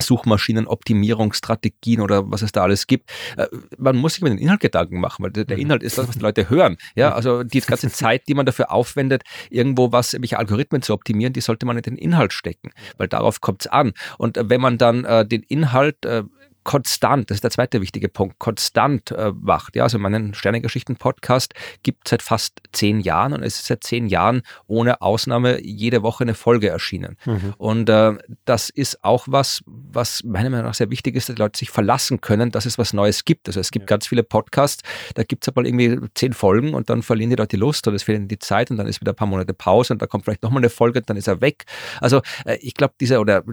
Suchmaschinenoptimierungsstrategien 0.02 2.02
oder 2.02 2.32
was 2.32 2.42
es 2.42 2.52
da 2.52 2.64
alles 2.64 2.88
gibt. 2.88 3.12
Äh, 3.38 3.46
man 3.78 3.98
muss 3.98 4.16
sich 4.16 4.24
mit 4.24 4.32
dem 4.32 4.40
Inhalt 4.40 4.62
Gedanken 4.62 5.00
machen, 5.00 5.24
weil 5.24 5.32
der 5.32 5.46
mhm. 5.56 5.62
Inhalt 5.62 5.84
ist 5.84 6.00
das, 6.00 6.08
was 6.08 6.16
die 6.16 6.24
Leute 6.24 6.50
hören. 6.50 6.78
Ja, 6.96 7.14
also 7.14 7.44
die 7.44 7.62
ganze 7.62 7.92
Zeit, 7.92 8.28
die 8.28 8.34
man 8.34 8.48
dafür 8.48 8.72
aufwendet, 8.72 9.22
irgendwo 9.52 9.92
was, 9.92 10.14
welche 10.14 10.40
Algorithmen 10.40 10.82
zu 10.82 10.94
optimieren, 10.94 11.34
die 11.34 11.42
sollte 11.42 11.68
man 11.68 11.78
in 11.78 11.84
den 11.84 11.98
Inhalt 11.98 12.34
stecken, 12.34 12.72
weil 12.98 13.08
darauf 13.08 13.42
kommt 13.42 13.62
es 13.62 13.68
an. 13.68 13.94
Und 14.18 14.40
wenn 14.42 14.60
man 14.60 14.80
dann 14.80 15.06
äh, 15.06 15.24
den 15.24 15.44
Inhalt 15.44 16.04
äh, 16.04 16.24
konstant, 16.70 17.32
das 17.32 17.38
ist 17.38 17.44
der 17.44 17.50
zweite 17.50 17.82
wichtige 17.82 18.10
Punkt, 18.10 18.38
konstant 18.38 19.10
äh, 19.10 19.32
macht. 19.42 19.76
Ja, 19.76 19.86
also 19.86 19.98
meinen 19.98 20.36
Sternengeschichten-Podcast 20.36 21.56
gibt 21.82 22.06
es 22.06 22.12
seit 22.12 22.22
fast 22.22 22.62
zehn 22.74 23.00
Jahren 23.00 23.34
und 23.34 23.42
es 23.42 23.56
ist 23.56 23.66
seit 23.66 23.84
zehn 23.84 24.06
Jahren 24.06 24.44
ohne 24.68 25.02
Ausnahme 25.02 25.64
jede 25.64 26.04
Woche 26.04 26.26
eine 26.26 26.36
Folge 26.36 26.70
erschienen. 26.70 27.18
Mhm. 27.26 27.56
Und 27.58 27.90
äh, 27.90 28.14
das 28.46 28.70
ist 28.70 29.04
auch 29.04 29.26
was, 29.28 29.64
was 29.66 30.24
meiner 30.24 30.52
Meinung 30.52 30.68
nach 30.68 30.76
sehr 30.76 30.92
wichtig 30.92 31.16
ist, 31.16 31.30
dass 31.30 31.38
die 31.38 31.42
Leute 31.42 31.58
sich 31.58 31.72
verlassen 31.72 32.22
können, 32.22 32.52
dass 32.52 32.68
es 32.68 32.78
was 32.78 32.94
Neues 32.94 33.26
gibt. 33.26 33.48
Also 33.48 33.60
es 33.60 33.72
gibt 33.72 33.90
ja. 33.90 33.96
ganz 33.96 34.06
viele 34.06 34.22
Podcasts, 34.22 34.84
da 35.16 35.24
gibt 35.24 35.46
es 35.46 35.48
aber 35.48 35.66
irgendwie 35.66 35.98
zehn 36.14 36.34
Folgen 36.34 36.76
und 36.76 36.92
dann 36.92 37.02
verlieren 37.02 37.32
die 37.32 37.36
Leute 37.36 37.58
die 37.58 37.62
Lust 37.62 37.88
oder 37.88 37.96
es 37.96 38.04
fehlt 38.04 38.20
ihnen 38.20 38.28
die 38.28 38.38
Zeit 38.38 38.70
und 38.70 38.78
dann 38.78 38.86
ist 38.86 39.02
wieder 39.02 39.14
ein 39.14 39.16
paar 39.16 39.26
Monate 39.26 39.56
Pause 39.56 39.94
und 39.94 40.04
da 40.04 40.06
kommt 40.06 40.26
vielleicht 40.26 40.44
nochmal 40.44 40.62
eine 40.62 40.70
Folge 40.70 41.00
und 41.00 41.10
dann 41.10 41.18
ist 41.18 41.28
er 41.28 41.42
weg. 41.42 41.66
Also 42.00 42.22
äh, 42.46 42.58
ich 42.62 42.76
glaube, 42.76 42.94
dieser 43.00 43.22
oder 43.22 43.44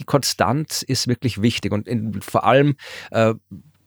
die 0.00 0.04
Konstanz 0.04 0.82
ist 0.82 1.06
wirklich 1.06 1.42
wichtig 1.42 1.72
und 1.72 1.86
in, 1.86 2.20
vor 2.22 2.44
allem 2.44 2.76
äh, 3.10 3.34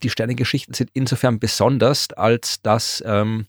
die 0.02 0.10
Sternengeschichten 0.10 0.74
sind 0.74 0.90
insofern 0.92 1.38
besonders, 1.38 2.10
als 2.12 2.62
dass 2.62 3.02
ähm, 3.06 3.46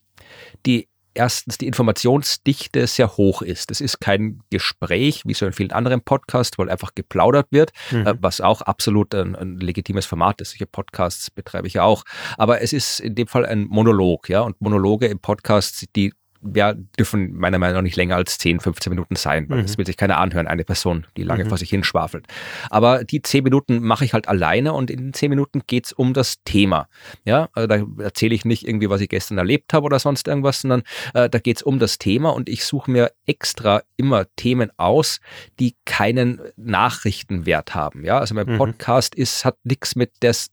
die 0.65 0.87
erstens 1.13 1.57
die 1.57 1.67
Informationsdichte 1.67 2.85
sehr 2.87 3.15
hoch 3.17 3.41
ist. 3.41 3.71
Das 3.71 3.79
ist 3.79 3.99
kein 3.99 4.41
Gespräch, 4.49 5.21
wie 5.25 5.33
so 5.33 5.45
in 5.45 5.53
vielen 5.53 5.71
anderen 5.71 6.01
Podcasts, 6.01 6.57
weil 6.57 6.69
einfach 6.69 6.93
geplaudert 6.93 7.47
wird, 7.51 7.71
mhm. 7.91 8.05
äh, 8.05 8.15
was 8.19 8.41
auch 8.41 8.61
absolut 8.61 9.15
ein, 9.15 9.35
ein, 9.35 9.57
legitimes 9.57 10.05
Format 10.05 10.41
ist. 10.41 10.51
Solche 10.51 10.65
Podcasts 10.65 11.31
betreibe 11.31 11.67
ich 11.67 11.75
ja 11.75 11.83
auch. 11.83 12.03
Aber 12.37 12.61
es 12.61 12.73
ist 12.73 12.99
in 12.99 13.15
dem 13.15 13.27
Fall 13.27 13.45
ein 13.45 13.65
Monolog, 13.65 14.27
ja. 14.29 14.41
Und 14.41 14.59
Monologe 14.59 15.07
im 15.07 15.19
Podcast, 15.19 15.85
die 15.95 16.13
ja, 16.53 16.73
dürfen 16.73 17.33
meiner 17.33 17.59
Meinung 17.59 17.77
nach 17.77 17.81
nicht 17.81 17.95
länger 17.95 18.15
als 18.15 18.37
10, 18.37 18.59
15 18.59 18.89
Minuten 18.91 19.15
sein, 19.15 19.49
weil 19.49 19.59
mhm. 19.59 19.63
das 19.63 19.77
will 19.77 19.85
sich 19.85 19.97
keiner 19.97 20.17
anhören, 20.17 20.47
eine 20.47 20.63
Person, 20.63 21.05
die 21.17 21.23
lange 21.23 21.45
mhm. 21.45 21.49
vor 21.49 21.57
sich 21.57 21.69
hinschwafelt. 21.69 22.27
Aber 22.69 23.03
die 23.03 23.21
10 23.21 23.43
Minuten 23.43 23.81
mache 23.81 24.05
ich 24.05 24.13
halt 24.13 24.27
alleine 24.27 24.73
und 24.73 24.91
in 24.91 24.97
den 24.97 25.13
10 25.13 25.29
Minuten 25.29 25.61
geht's 25.67 25.93
um 25.93 26.13
das 26.13 26.43
Thema. 26.43 26.87
Ja, 27.23 27.49
also 27.53 27.67
da 27.67 28.03
erzähle 28.03 28.35
ich 28.35 28.45
nicht 28.45 28.67
irgendwie, 28.67 28.89
was 28.89 29.01
ich 29.01 29.09
gestern 29.09 29.37
erlebt 29.37 29.73
habe 29.73 29.85
oder 29.85 29.99
sonst 29.99 30.27
irgendwas, 30.27 30.61
sondern 30.61 30.83
äh, 31.13 31.29
da 31.29 31.39
geht's 31.39 31.63
um 31.63 31.79
das 31.79 31.97
Thema 31.97 32.29
und 32.33 32.49
ich 32.49 32.65
suche 32.65 32.91
mir 32.91 33.11
extra 33.25 33.81
immer 33.97 34.25
Themen 34.35 34.71
aus, 34.77 35.19
die 35.59 35.75
keinen 35.85 36.41
Nachrichtenwert 36.57 37.75
haben. 37.75 38.03
Ja, 38.03 38.19
also 38.19 38.35
mein 38.35 38.47
mhm. 38.47 38.57
Podcast 38.57 39.15
ist, 39.15 39.45
hat 39.45 39.57
nichts 39.63 39.95
mit 39.95 40.11
des 40.21 40.51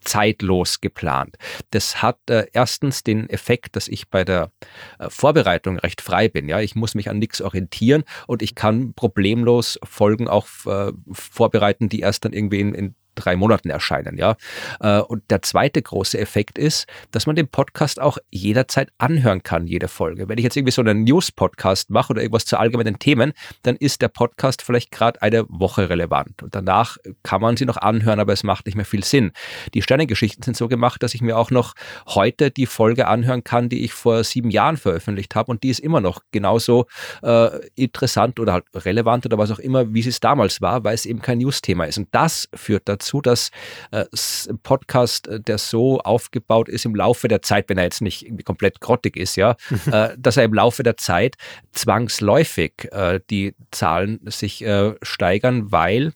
zeitlos 0.00 0.80
geplant. 0.80 1.36
Das 1.70 2.02
hat 2.02 2.18
äh, 2.28 2.46
erstens 2.52 3.02
den 3.02 3.28
Effekt, 3.28 3.76
dass 3.76 3.88
ich 3.88 4.08
bei 4.08 4.24
der 4.24 4.50
äh, 4.98 5.08
Vorbereitung 5.10 5.78
recht 5.78 6.00
frei 6.00 6.28
bin. 6.28 6.48
Ja, 6.48 6.60
ich 6.60 6.74
muss 6.74 6.94
mich 6.94 7.10
an 7.10 7.18
nichts 7.18 7.40
orientieren 7.40 8.04
und 8.26 8.42
ich 8.42 8.54
kann 8.54 8.94
problemlos 8.94 9.78
Folgen 9.84 10.28
auch 10.28 10.46
äh, 10.66 10.92
vorbereiten, 11.10 11.88
die 11.88 12.00
erst 12.00 12.24
dann 12.24 12.32
irgendwie 12.32 12.60
in, 12.60 12.74
in 12.74 12.94
drei 13.20 13.36
Monaten 13.36 13.70
erscheinen, 13.70 14.16
ja. 14.16 14.36
Äh, 14.80 15.00
und 15.00 15.22
der 15.30 15.42
zweite 15.42 15.80
große 15.82 16.18
Effekt 16.18 16.58
ist, 16.58 16.86
dass 17.10 17.26
man 17.26 17.36
den 17.36 17.48
Podcast 17.48 18.00
auch 18.00 18.18
jederzeit 18.30 18.90
anhören 18.98 19.42
kann, 19.42 19.66
jede 19.66 19.88
Folge. 19.88 20.28
Wenn 20.28 20.38
ich 20.38 20.44
jetzt 20.44 20.56
irgendwie 20.56 20.72
so 20.72 20.82
einen 20.82 21.04
News-Podcast 21.04 21.90
mache 21.90 22.12
oder 22.12 22.22
irgendwas 22.22 22.44
zu 22.44 22.58
allgemeinen 22.58 22.98
Themen, 22.98 23.32
dann 23.62 23.76
ist 23.76 24.02
der 24.02 24.08
Podcast 24.08 24.62
vielleicht 24.62 24.90
gerade 24.90 25.20
eine 25.22 25.44
Woche 25.48 25.88
relevant. 25.88 26.42
Und 26.42 26.54
danach 26.54 26.96
kann 27.22 27.40
man 27.40 27.56
sie 27.56 27.66
noch 27.66 27.76
anhören, 27.76 28.20
aber 28.20 28.32
es 28.32 28.42
macht 28.42 28.66
nicht 28.66 28.74
mehr 28.74 28.84
viel 28.84 29.04
Sinn. 29.04 29.32
Die 29.74 29.82
Sternengeschichten 29.82 30.42
sind 30.42 30.56
so 30.56 30.68
gemacht, 30.68 31.02
dass 31.02 31.14
ich 31.14 31.20
mir 31.20 31.36
auch 31.36 31.50
noch 31.50 31.74
heute 32.06 32.50
die 32.50 32.66
Folge 32.66 33.06
anhören 33.06 33.44
kann, 33.44 33.68
die 33.68 33.84
ich 33.84 33.92
vor 33.92 34.24
sieben 34.24 34.50
Jahren 34.50 34.76
veröffentlicht 34.76 35.34
habe 35.34 35.50
und 35.50 35.62
die 35.62 35.68
ist 35.68 35.80
immer 35.80 36.00
noch 36.00 36.22
genauso 36.32 36.86
äh, 37.22 37.66
interessant 37.74 38.40
oder 38.40 38.52
halt 38.52 38.64
relevant 38.74 39.26
oder 39.26 39.38
was 39.38 39.50
auch 39.50 39.58
immer, 39.58 39.92
wie 39.92 40.06
es 40.06 40.20
damals 40.20 40.60
war, 40.60 40.84
weil 40.84 40.94
es 40.94 41.06
eben 41.06 41.20
kein 41.20 41.38
News-Thema 41.38 41.84
ist. 41.84 41.98
Und 41.98 42.08
das 42.12 42.48
führt 42.54 42.88
dazu, 42.88 43.09
dazu, 43.10 43.20
dass 43.20 43.50
äh, 43.90 44.04
ein 44.48 44.58
Podcast, 44.62 45.28
äh, 45.28 45.40
der 45.40 45.58
so 45.58 46.00
aufgebaut 46.00 46.68
ist 46.68 46.84
im 46.84 46.94
Laufe 46.94 47.28
der 47.28 47.42
Zeit, 47.42 47.68
wenn 47.68 47.78
er 47.78 47.84
jetzt 47.84 48.02
nicht 48.02 48.24
irgendwie 48.24 48.44
komplett 48.44 48.80
grottig 48.80 49.16
ist, 49.16 49.36
ja, 49.36 49.56
äh, 49.92 50.10
dass 50.18 50.36
er 50.36 50.44
im 50.44 50.54
Laufe 50.54 50.82
der 50.82 50.96
Zeit 50.96 51.36
zwangsläufig 51.72 52.88
äh, 52.92 53.20
die 53.30 53.54
Zahlen 53.70 54.20
sich 54.24 54.64
äh, 54.64 54.94
steigern, 55.02 55.72
weil 55.72 56.12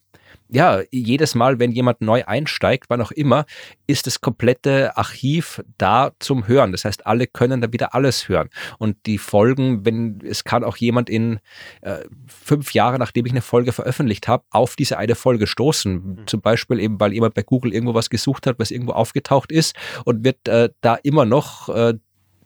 ja, 0.49 0.83
jedes 0.91 1.35
Mal, 1.35 1.59
wenn 1.59 1.73
jemand 1.73 2.01
neu 2.01 2.25
einsteigt, 2.25 2.87
wann 2.89 3.01
auch 3.01 3.11
immer, 3.11 3.47
ist 3.87 4.07
das 4.07 4.21
komplette 4.21 4.97
Archiv 4.97 5.63
da 5.79 6.13
zum 6.19 6.47
Hören. 6.47 6.73
Das 6.73 6.85
heißt, 6.85 7.07
alle 7.07 7.27
können 7.27 7.61
da 7.61 7.73
wieder 7.73 7.95
alles 7.95 8.29
hören. 8.29 8.51
Und 8.79 8.97
die 9.07 9.19
Folgen, 9.19 9.85
wenn 9.85 10.21
es 10.25 10.45
kann 10.45 10.63
auch 10.63 10.77
jemand 10.77 11.09
in 11.09 11.41
äh, 11.81 11.99
fünf 12.27 12.75
Jahre, 12.75 12.99
nachdem 12.99 13.27
ich 13.27 13.33
eine 13.33 13.43
Folge 13.43 13.73
veröffentlicht 13.73 14.29
habe, 14.29 14.45
auf 14.51 14.77
diese 14.77 14.99
eine 14.99 15.15
Folge 15.15 15.47
stoßen. 15.47 15.93
Mhm. 15.93 16.27
Zum 16.27 16.41
Beispiel 16.41 16.79
eben, 16.79 17.01
weil 17.01 17.13
jemand 17.13 17.35
bei 17.35 17.43
Google 17.43 17.73
irgendwo 17.73 17.95
was 17.95 18.11
gesucht 18.11 18.47
hat, 18.47 18.59
was 18.59 18.71
irgendwo 18.71 18.93
aufgetaucht 18.93 19.51
ist 19.51 19.75
und 20.05 20.25
wird 20.25 20.47
äh, 20.49 20.71
da 20.83 20.97
immer 21.03 21.25
noch 21.25 21.69
äh, 21.69 21.95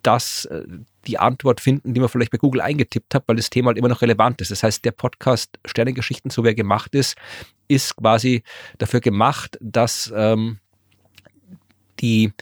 das 0.08 0.46
äh, 0.46 0.62
die 1.06 1.18
Antwort 1.18 1.60
finden, 1.60 1.92
die 1.92 2.00
man 2.00 2.08
vielleicht 2.08 2.32
bei 2.32 2.38
Google 2.38 2.62
eingetippt 2.62 3.14
hat, 3.14 3.24
weil 3.26 3.36
das 3.36 3.50
Thema 3.50 3.68
halt 3.68 3.76
immer 3.76 3.88
noch 3.88 4.00
relevant 4.00 4.40
ist. 4.40 4.50
Das 4.50 4.62
heißt, 4.62 4.82
der 4.86 4.92
Podcast 4.92 5.58
Sternengeschichten, 5.66 6.30
so 6.30 6.44
wie 6.44 6.48
er 6.48 6.54
gemacht 6.54 6.94
ist, 6.94 7.14
ist 7.68 7.94
quasi 7.94 8.42
dafür 8.78 9.00
gemacht, 9.00 9.58
dass 9.60 10.10
ähm, 10.16 10.60
die 12.00 12.32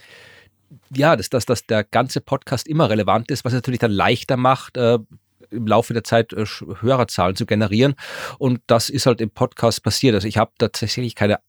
ja, 0.95 1.17
dass, 1.17 1.29
dass, 1.29 1.45
dass 1.45 1.65
der 1.65 1.83
ganze 1.83 2.21
Podcast 2.21 2.69
immer 2.69 2.89
relevant 2.89 3.31
ist, 3.31 3.43
was 3.43 3.51
natürlich 3.51 3.79
dann 3.81 3.91
leichter 3.91 4.37
macht, 4.37 4.77
äh, 4.77 4.99
im 5.49 5.67
Laufe 5.67 5.93
der 5.93 6.05
Zeit 6.05 6.31
äh, 6.31 6.45
Hörerzahlen 6.45 7.35
zu 7.35 7.45
generieren. 7.45 7.95
Und 8.37 8.61
das 8.67 8.89
ist 8.89 9.05
halt 9.05 9.19
im 9.19 9.29
Podcast 9.29 9.83
passiert. 9.83 10.15
Also 10.15 10.27
ich 10.29 10.37
habe 10.37 10.51
tatsächlich 10.57 11.15
keine 11.15 11.39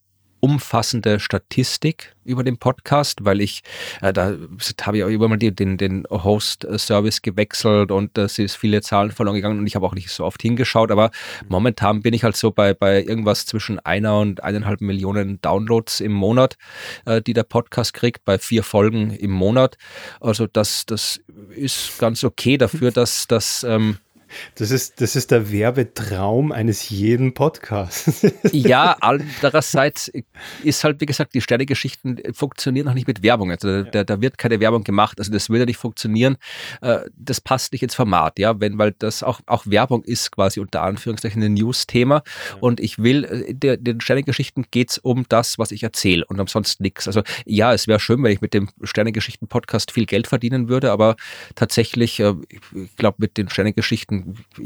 umfassende 0.40 1.20
Statistik 1.20 2.14
über 2.24 2.44
den 2.44 2.58
Podcast, 2.58 3.24
weil 3.24 3.40
ich, 3.40 3.62
äh, 4.02 4.12
da 4.12 4.34
habe 4.82 4.98
ich 4.98 5.04
auch 5.04 5.08
über 5.08 5.28
mal 5.28 5.38
den, 5.38 5.78
den 5.78 6.04
Host-Service 6.10 7.22
gewechselt 7.22 7.90
und 7.90 8.16
es 8.18 8.38
ist 8.38 8.56
viele 8.56 8.82
Zahlen 8.82 9.10
verloren 9.10 9.36
gegangen 9.36 9.58
und 9.58 9.66
ich 9.66 9.74
habe 9.74 9.86
auch 9.86 9.94
nicht 9.94 10.10
so 10.10 10.24
oft 10.24 10.40
hingeschaut, 10.42 10.90
aber 10.90 11.10
momentan 11.48 12.02
bin 12.02 12.12
ich 12.12 12.24
halt 12.24 12.36
so 12.36 12.50
bei, 12.50 12.74
bei 12.74 13.02
irgendwas 13.02 13.46
zwischen 13.46 13.78
einer 13.80 14.18
und 14.18 14.44
eineinhalb 14.44 14.80
Millionen 14.80 15.40
Downloads 15.40 16.00
im 16.00 16.12
Monat, 16.12 16.56
äh, 17.06 17.22
die 17.22 17.32
der 17.32 17.44
Podcast 17.44 17.94
kriegt, 17.94 18.24
bei 18.24 18.38
vier 18.38 18.62
Folgen 18.62 19.10
im 19.10 19.30
Monat. 19.30 19.78
Also 20.20 20.46
das, 20.46 20.84
das 20.86 21.20
ist 21.54 21.98
ganz 21.98 22.24
okay 22.24 22.58
dafür, 22.58 22.90
dass 22.92 23.26
das 23.26 23.64
ähm, 23.64 23.96
das 24.56 24.70
ist, 24.70 25.00
das 25.00 25.16
ist 25.16 25.30
der 25.30 25.50
Werbetraum 25.50 26.52
eines 26.52 26.90
jeden 26.90 27.34
Podcasts. 27.34 28.26
ja, 28.52 28.96
andererseits 29.00 30.10
ist 30.62 30.84
halt, 30.84 31.00
wie 31.00 31.06
gesagt, 31.06 31.34
die 31.34 31.40
Sternegeschichten 31.40 32.20
funktionieren 32.32 32.86
noch 32.86 32.94
nicht 32.94 33.06
mit 33.06 33.22
Werbung. 33.22 33.50
Also 33.50 33.82
da, 33.82 34.04
da 34.04 34.20
wird 34.20 34.38
keine 34.38 34.60
Werbung 34.60 34.84
gemacht. 34.84 35.18
Also 35.18 35.32
das 35.32 35.50
würde 35.50 35.66
nicht 35.66 35.76
funktionieren. 35.76 36.36
Äh, 36.80 37.00
das 37.16 37.40
passt 37.40 37.72
nicht 37.72 37.82
ins 37.82 37.94
Format, 37.94 38.38
ja, 38.38 38.60
wenn, 38.60 38.78
weil 38.78 38.94
das 38.98 39.22
auch, 39.22 39.40
auch 39.46 39.66
Werbung 39.66 40.04
ist 40.04 40.32
quasi 40.32 40.60
unter 40.60 40.82
Anführungszeichen 40.82 41.42
ein 41.42 41.54
News-Thema. 41.54 42.22
Und 42.60 42.80
ich 42.80 42.98
will, 42.98 43.24
äh, 43.24 43.54
der, 43.54 43.76
den 43.76 44.00
Sternegeschichten 44.00 44.66
geht 44.70 44.90
es 44.90 44.98
um 44.98 45.26
das, 45.28 45.58
was 45.58 45.72
ich 45.72 45.82
erzähle 45.82 46.24
und 46.26 46.40
umsonst 46.40 46.80
nichts. 46.80 47.06
Also 47.06 47.22
ja, 47.44 47.72
es 47.72 47.86
wäre 47.86 48.00
schön, 48.00 48.22
wenn 48.22 48.32
ich 48.32 48.40
mit 48.40 48.54
dem 48.54 48.68
Sternegeschichten-Podcast 48.82 49.92
viel 49.92 50.06
Geld 50.06 50.26
verdienen 50.26 50.68
würde, 50.68 50.92
aber 50.92 51.16
tatsächlich, 51.54 52.20
äh, 52.20 52.34
ich 52.74 52.96
glaube, 52.96 53.16
mit 53.20 53.36
den 53.36 53.48
Sternegeschichten 53.48 54.17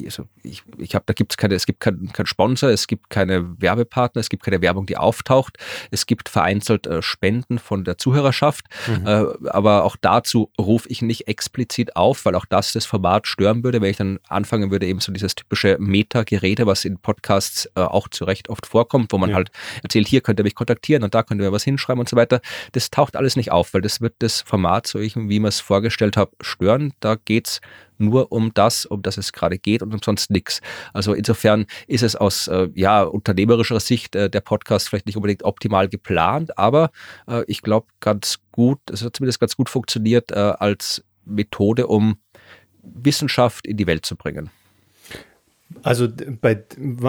also 0.04 0.26
ich, 0.42 0.62
ich 0.78 0.94
habe, 0.94 1.04
da 1.06 1.12
gibt's 1.12 1.36
keine, 1.36 1.54
es 1.54 1.66
gibt 1.66 1.80
keinen 1.80 2.12
kein 2.12 2.26
Sponsor, 2.26 2.70
es 2.70 2.86
gibt 2.86 3.10
keine 3.10 3.60
Werbepartner, 3.60 4.20
es 4.20 4.28
gibt 4.28 4.42
keine 4.42 4.60
Werbung, 4.62 4.86
die 4.86 4.96
auftaucht. 4.96 5.58
Es 5.90 6.06
gibt 6.06 6.28
vereinzelt 6.28 6.86
äh, 6.86 7.02
Spenden 7.02 7.58
von 7.58 7.84
der 7.84 7.98
Zuhörerschaft, 7.98 8.66
mhm. 8.86 9.06
äh, 9.06 9.48
aber 9.48 9.84
auch 9.84 9.96
dazu 10.00 10.50
rufe 10.58 10.88
ich 10.88 11.02
nicht 11.02 11.28
explizit 11.28 11.96
auf, 11.96 12.24
weil 12.24 12.34
auch 12.34 12.46
das 12.46 12.72
das 12.72 12.86
Format 12.86 13.26
stören 13.26 13.64
würde, 13.64 13.80
wenn 13.80 13.90
ich 13.90 13.96
dann 13.96 14.18
anfangen 14.28 14.70
würde, 14.70 14.86
eben 14.86 15.00
so 15.00 15.12
dieses 15.12 15.34
typische 15.34 15.76
Meta-Gerede, 15.78 16.66
was 16.66 16.84
in 16.84 16.98
Podcasts 16.98 17.66
äh, 17.74 17.80
auch 17.80 18.08
zu 18.08 18.24
Recht 18.24 18.48
oft 18.48 18.66
vorkommt, 18.66 19.12
wo 19.12 19.18
man 19.18 19.30
ja. 19.30 19.36
halt 19.36 19.50
erzählt, 19.82 20.08
hier 20.08 20.20
könnt 20.20 20.40
ihr 20.40 20.44
mich 20.44 20.54
kontaktieren 20.54 21.02
und 21.02 21.14
da 21.14 21.22
könnt 21.22 21.40
ihr 21.40 21.52
was 21.52 21.64
hinschreiben 21.64 22.00
und 22.00 22.08
so 22.08 22.16
weiter. 22.16 22.40
Das 22.72 22.90
taucht 22.90 23.16
alles 23.16 23.36
nicht 23.36 23.50
auf, 23.52 23.74
weil 23.74 23.80
das 23.80 24.00
wird 24.00 24.14
das 24.20 24.42
Format, 24.42 24.86
so 24.86 24.98
ich, 24.98 25.16
wie 25.16 25.40
man 25.40 25.48
es 25.48 25.60
vorgestellt 25.60 26.16
habe, 26.16 26.32
stören. 26.40 26.92
Da 27.00 27.16
geht's 27.16 27.60
nur 28.02 28.32
um 28.32 28.52
das, 28.54 28.86
um 28.86 29.02
das 29.02 29.16
es 29.16 29.32
gerade 29.32 29.58
geht 29.58 29.82
und 29.82 29.92
um 29.94 30.00
sonst 30.02 30.30
nichts. 30.30 30.60
Also 30.92 31.14
insofern 31.14 31.66
ist 31.86 32.02
es 32.02 32.16
aus 32.16 32.48
äh, 32.48 32.68
ja, 32.74 33.02
unternehmerischer 33.02 33.80
Sicht 33.80 34.14
äh, 34.14 34.28
der 34.28 34.40
Podcast 34.40 34.88
vielleicht 34.88 35.06
nicht 35.06 35.16
unbedingt 35.16 35.44
optimal 35.44 35.88
geplant, 35.88 36.58
aber 36.58 36.90
äh, 37.26 37.44
ich 37.46 37.62
glaube 37.62 37.86
ganz 38.00 38.38
gut, 38.52 38.78
es 38.90 39.02
hat 39.02 39.16
zumindest 39.16 39.40
ganz 39.40 39.56
gut 39.56 39.68
funktioniert 39.68 40.30
äh, 40.32 40.34
als 40.34 41.04
Methode, 41.24 41.86
um 41.86 42.16
Wissenschaft 42.82 43.66
in 43.66 43.76
die 43.76 43.86
Welt 43.86 44.04
zu 44.04 44.16
bringen. 44.16 44.50
Also 45.82 46.06
bei 46.40 46.62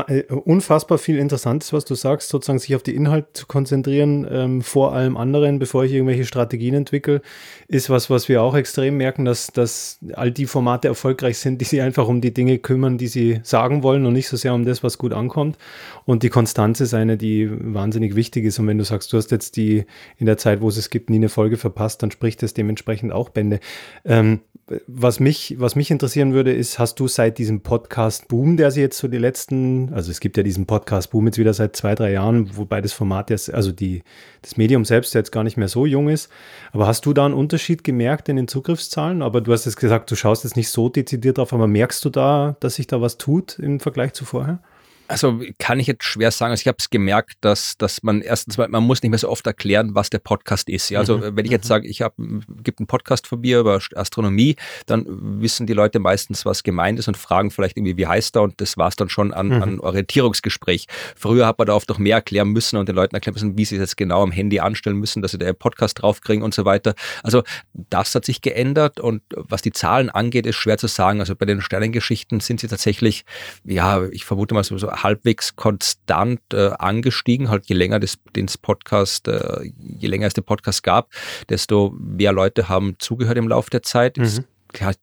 äh, 0.08 0.24
unfassbar 0.32 0.98
viel 0.98 1.18
Interessantes, 1.18 1.74
was 1.74 1.86
du 1.86 1.94
sagst, 1.94 2.30
sozusagen 2.30 2.60
sich 2.60 2.76
auf 2.76 2.82
die 2.82 2.96
Inhalte 2.96 3.28
zu 3.34 3.46
konzentrieren, 3.46 4.28
ähm, 4.30 4.62
vor 4.62 4.94
allem 4.94 5.16
anderen, 5.16 5.60
bevor 5.60 5.84
ich 5.86 5.94
irgendwelche 5.94 6.26
Strategien 6.26 6.74
entwickle, 6.74 7.22
ist 7.68 7.90
was, 7.90 8.10
was 8.10 8.30
wir 8.30 8.42
auch 8.42 8.56
extrem 8.56 8.98
merken, 8.98 9.26
dass, 9.26 9.48
dass 9.48 10.00
all 10.14 10.32
die 10.32 10.48
Formate 10.48 10.88
erfolgreich 10.88 11.38
sind, 11.38 11.62
die 11.62 11.66
sich 11.66 11.82
einfach 11.82 12.08
um 12.08 12.20
die 12.20 12.34
Dinge 12.34 12.58
kümmern, 12.58 12.98
die 12.98 13.08
sie 13.08 13.42
sagen 13.44 13.84
wollen 13.84 14.06
und 14.06 14.14
nicht 14.14 14.28
so 14.28 14.38
sehr 14.38 14.54
um 14.54 14.66
das, 14.66 14.84
was 14.84 14.98
gut 14.98 15.14
ankommt. 15.14 15.58
Und 16.06 16.24
die 16.24 16.30
Konstanz 16.30 16.82
ist 16.82 16.96
eine, 16.96 17.16
die 17.16 17.50
wahnsinnig 17.52 18.16
wichtig 18.16 18.46
ist. 18.46 18.58
Und 18.58 18.68
wenn 18.68 18.80
du 18.80 18.84
sagst, 18.84 19.14
du 19.14 19.18
hast 19.18 19.30
jetzt 19.32 19.56
die 19.56 19.86
in 20.18 20.26
der 20.26 20.38
Zeit, 20.38 20.62
wo 20.62 20.70
es 20.70 20.78
es 20.78 20.90
gibt, 20.90 21.12
nie 21.12 21.18
eine 21.18 21.30
Folge 21.30 21.58
verpasst, 21.58 22.02
dann 22.02 22.10
spricht 22.10 22.42
das 22.42 22.54
dementsprechend 22.54 23.12
auch 23.12 23.30
Bände. 23.30 23.60
Ähm, 24.04 24.42
was 24.88 25.20
mich, 25.20 25.56
was 25.60 25.76
mich 25.76 25.92
interessieren 25.92 26.34
würde, 26.34 26.54
ist, 26.54 26.80
hast 26.80 27.00
du 27.00 27.08
seit 27.08 27.38
diesem 27.38 27.62
Podcast-Boom, 27.62 28.56
der 28.56 28.63
sich 28.72 28.82
jetzt 28.82 28.98
so 28.98 29.08
die 29.08 29.18
letzten, 29.18 29.94
also 29.94 30.12
es 30.12 30.20
gibt 30.20 30.38
ja 30.38 30.44
diesen 30.44 30.66
Podcast-Boom 30.66 31.28
jetzt 31.28 31.38
wieder 31.38 31.54
seit 31.54 31.76
zwei, 31.76 31.96
drei 31.96 32.12
Jahren, 32.12 32.56
wobei 32.58 32.82
das 32.82 32.94
Format 32.94 33.30
jetzt, 33.30 33.54
also 33.54 33.72
die, 33.72 34.04
das 34.42 34.58
Medium 34.58 34.86
selbst 34.86 35.14
jetzt 35.14 35.32
gar 35.32 35.44
nicht 35.44 35.58
mehr 35.58 35.68
so 35.68 35.86
jung 35.86 36.10
ist. 36.10 36.30
Aber 36.72 36.88
hast 36.88 37.06
du 37.06 37.14
da 37.14 37.26
einen 37.26 37.34
Unterschied 37.34 37.84
gemerkt 37.84 38.30
in 38.30 38.36
den 38.36 38.48
Zugriffszahlen? 38.48 39.22
Aber 39.22 39.42
du 39.42 39.52
hast 39.54 39.66
jetzt 39.66 39.78
gesagt, 39.78 40.12
du 40.12 40.16
schaust 40.16 40.44
jetzt 40.44 40.56
nicht 40.56 40.70
so 40.70 40.90
dezidiert 40.90 41.38
drauf, 41.38 41.54
aber 41.54 41.68
merkst 41.68 42.04
du 42.06 42.10
da, 42.10 42.56
dass 42.60 42.76
sich 42.76 42.88
da 42.88 43.02
was 43.02 43.18
tut 43.18 43.60
im 43.60 43.80
Vergleich 43.80 44.14
zu 44.14 44.26
vorher? 44.26 44.60
Also 45.08 45.42
kann 45.60 45.80
ich 45.80 45.88
jetzt 45.88 46.04
schwer 46.06 46.32
sagen. 46.32 46.52
Also 46.52 46.62
ich 46.62 46.68
habe 46.68 46.78
es 46.80 46.90
gemerkt, 46.90 47.34
dass, 47.42 47.78
dass 47.78 48.04
man 48.04 48.22
erstens 48.22 48.58
mal, 48.58 48.68
man 48.70 48.84
muss 48.84 49.02
nicht 49.04 49.10
mehr 49.10 49.20
so 49.20 49.30
oft 49.30 49.46
erklären, 49.46 49.96
was 49.96 50.10
der 50.10 50.20
Podcast 50.20 50.70
ist. 50.70 50.90
Ja, 50.90 51.00
also 51.00 51.18
mhm. 51.18 51.36
wenn 51.36 51.46
ich 51.46 51.52
jetzt 51.52 51.66
mhm. 51.66 51.70
sage, 51.70 51.88
ich 51.88 52.02
habe 52.02 52.16
gibt 52.64 52.80
einen 52.80 52.88
Podcast 52.88 53.28
von 53.28 53.42
mir 53.42 53.60
über 53.60 53.80
Astronomie, 53.96 54.56
dann 54.86 55.06
wissen 55.42 55.68
die 55.68 55.74
Leute 55.74 56.00
meistens, 56.00 56.46
was 56.46 56.64
gemeint 56.64 57.00
ist 57.00 57.08
und 57.08 57.18
fragen 57.18 57.52
vielleicht 57.52 57.78
irgendwie, 57.78 57.98
wie 57.98 58.08
heißt 58.08 58.36
er 58.38 58.44
und 58.44 58.62
das 58.62 58.78
war 58.78 58.88
es 58.88 58.96
dann 58.96 59.10
schon 59.10 59.34
an, 59.34 59.48
mhm. 59.48 59.64
an 59.64 59.80
Orientierungsgespräch. 59.82 60.88
Früher 61.16 61.48
hat 61.48 61.58
man 61.58 61.68
da 61.68 61.74
oft 61.74 61.90
noch 61.90 62.00
mehr 62.00 62.16
erklären 62.16 62.50
müssen 62.50 62.78
und 62.78 62.88
den 62.88 62.96
Leuten 62.96 63.16
erklären 63.16 63.34
müssen, 63.34 63.58
wie 63.58 63.66
sie 63.66 63.76
es 63.76 63.82
jetzt 63.82 63.98
genau 63.98 64.24
am 64.24 64.32
Handy 64.32 64.60
anstellen 64.60 64.98
müssen, 64.98 65.22
dass 65.22 65.32
sie 65.32 65.38
da 65.38 65.52
Podcast 65.52 66.02
draufkriegen 66.02 66.44
und 66.44 66.54
so 66.54 66.66
weiter. 66.66 66.96
Also 67.24 67.44
das 67.74 68.16
hat 68.16 68.26
sich 68.26 68.42
geändert 68.42 69.00
und 69.00 69.22
was 69.36 69.62
die 69.62 69.72
Zahlen 69.72 70.10
angeht, 70.10 70.46
ist 70.46 70.56
schwer 70.56 70.78
zu 70.78 70.88
sagen. 70.88 71.20
Also 71.20 71.36
bei 71.36 71.46
den 71.46 71.62
Sternengeschichten 71.62 72.40
sind 72.40 72.62
sie 72.62 72.68
tatsächlich, 72.68 73.26
ja, 73.66 74.04
ich 74.06 74.26
vermute 74.26 74.54
mal 74.54 74.64
so, 74.64 74.78
so 74.78 74.90
halbwegs 75.04 75.56
konstant 75.56 76.42
äh, 76.54 76.72
angestiegen, 76.80 77.50
halt 77.50 77.66
je 77.68 77.76
länger 77.76 78.00
das, 78.00 78.18
den 78.36 78.48
Podcast, 78.62 79.28
äh, 79.28 79.72
je 79.78 80.08
länger 80.08 80.28
es 80.28 80.34
den 80.34 80.44
Podcast 80.44 80.84
gab, 80.84 81.10
desto 81.50 81.96
mehr 81.98 82.32
Leute 82.32 82.70
haben 82.70 82.96
zugehört 83.00 83.38
im 83.38 83.48
Laufe 83.48 83.70
der 83.70 83.84
Zeit. 83.84 84.18
Mhm 84.18 84.46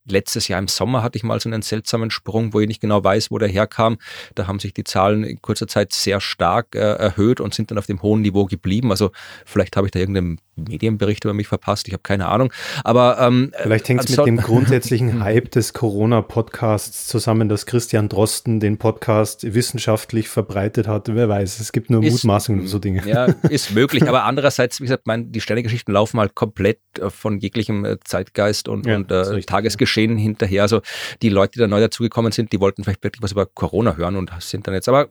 letztes 0.07 0.49
Jahr 0.49 0.59
im 0.59 0.69
Sommer 0.69 1.03
hatte 1.03 1.17
ich 1.17 1.23
mal 1.23 1.41
so 1.41 1.49
einen 1.49 1.63
seltsamen 1.63 2.11
Sprung, 2.11 2.53
wo 2.53 2.61
ich 2.61 2.69
nicht 2.69 2.81
genau 2.81 3.03
weiß, 3.03 3.31
wo 3.31 3.39
der 3.39 3.49
herkam. 3.49 3.99
Da 4.35 4.47
haben 4.47 4.59
sich 4.59 4.75
die 4.75 4.85
Zahlen 4.85 5.25
in 5.25 5.41
kurzer 5.43 5.67
Zeit 5.67 5.93
sehr 5.93 6.21
stark 6.21 6.75
äh, 6.75 6.79
erhöht 6.79 7.41
und 7.41 7.55
sind 7.55 7.71
dann 7.71 7.79
auf 7.79 7.87
dem 7.87 8.03
hohen 8.03 8.23
Niveau 8.23 8.47
geblieben. 8.47 8.91
Also 8.91 9.11
vielleicht 9.45 9.77
habe 9.77 9.87
ich 9.87 9.93
da 9.93 9.99
irgendeinen 9.99 10.39
Medienbericht 10.69 11.25
über 11.25 11.35
mich 11.35 11.49
verpasst, 11.49 11.89
ich 11.89 11.95
habe 11.95 12.03
keine 12.03 12.29
Ahnung. 12.29 12.53
Aber 12.85 13.19
ähm, 13.21 13.53
vielleicht 13.63 13.89
hängt 13.89 14.05
es 14.09 14.17
mit 14.17 14.27
dem 14.27 14.37
grundsätzlichen 14.51 15.23
Hype 15.23 15.51
des 15.51 15.73
Corona-Podcasts 15.73 17.07
zusammen, 17.07 17.49
dass 17.49 17.67
Christian 17.67 18.09
Drosten 18.09 18.61
den 18.61 18.79
Podcast 18.79 19.55
wissenschaftlich 19.55 20.29
verbreitet 20.29 20.87
hat. 20.87 21.15
Wer 21.15 21.29
weiß, 21.29 21.61
es 21.61 21.73
gibt 21.73 21.91
nur 21.91 22.03
ist, 22.03 22.13
Mutmaßungen 22.13 22.67
so 22.67 22.79
Dinge. 22.79 23.03
Ja, 23.07 23.25
ist 23.49 23.73
möglich. 23.73 24.07
Aber 24.09 24.25
andererseits, 24.25 24.81
wie 24.81 24.85
gesagt, 24.85 25.07
mein, 25.07 25.33
die 25.33 25.41
Sternegeschichten 25.41 25.93
laufen 25.93 26.21
halt 26.21 26.35
komplett 26.35 26.81
äh, 26.99 27.11
von 27.11 27.39
jeglichem 27.39 27.85
äh, 27.85 27.97
Zeitgeist 28.05 28.69
und, 28.69 28.87
ja, 28.87 28.97
und 28.97 29.11
äh, 29.11 29.25
Tagesgeschehen 29.61 30.17
hinterher. 30.17 30.63
Also 30.63 30.81
die 31.23 31.29
Leute, 31.29 31.53
die 31.53 31.59
da 31.61 31.67
neu 31.67 31.81
dazugekommen 31.81 32.33
sind, 32.33 32.53
die 32.53 32.61
wollten 32.61 32.85
vielleicht 32.85 33.05
wirklich 33.05 33.23
was 33.23 33.33
über 33.33 33.47
Corona 33.47 33.97
hören 33.97 34.17
und 34.17 34.31
sind 34.41 34.67
dann 34.67 34.75
jetzt, 34.75 34.89
aber 34.89 35.09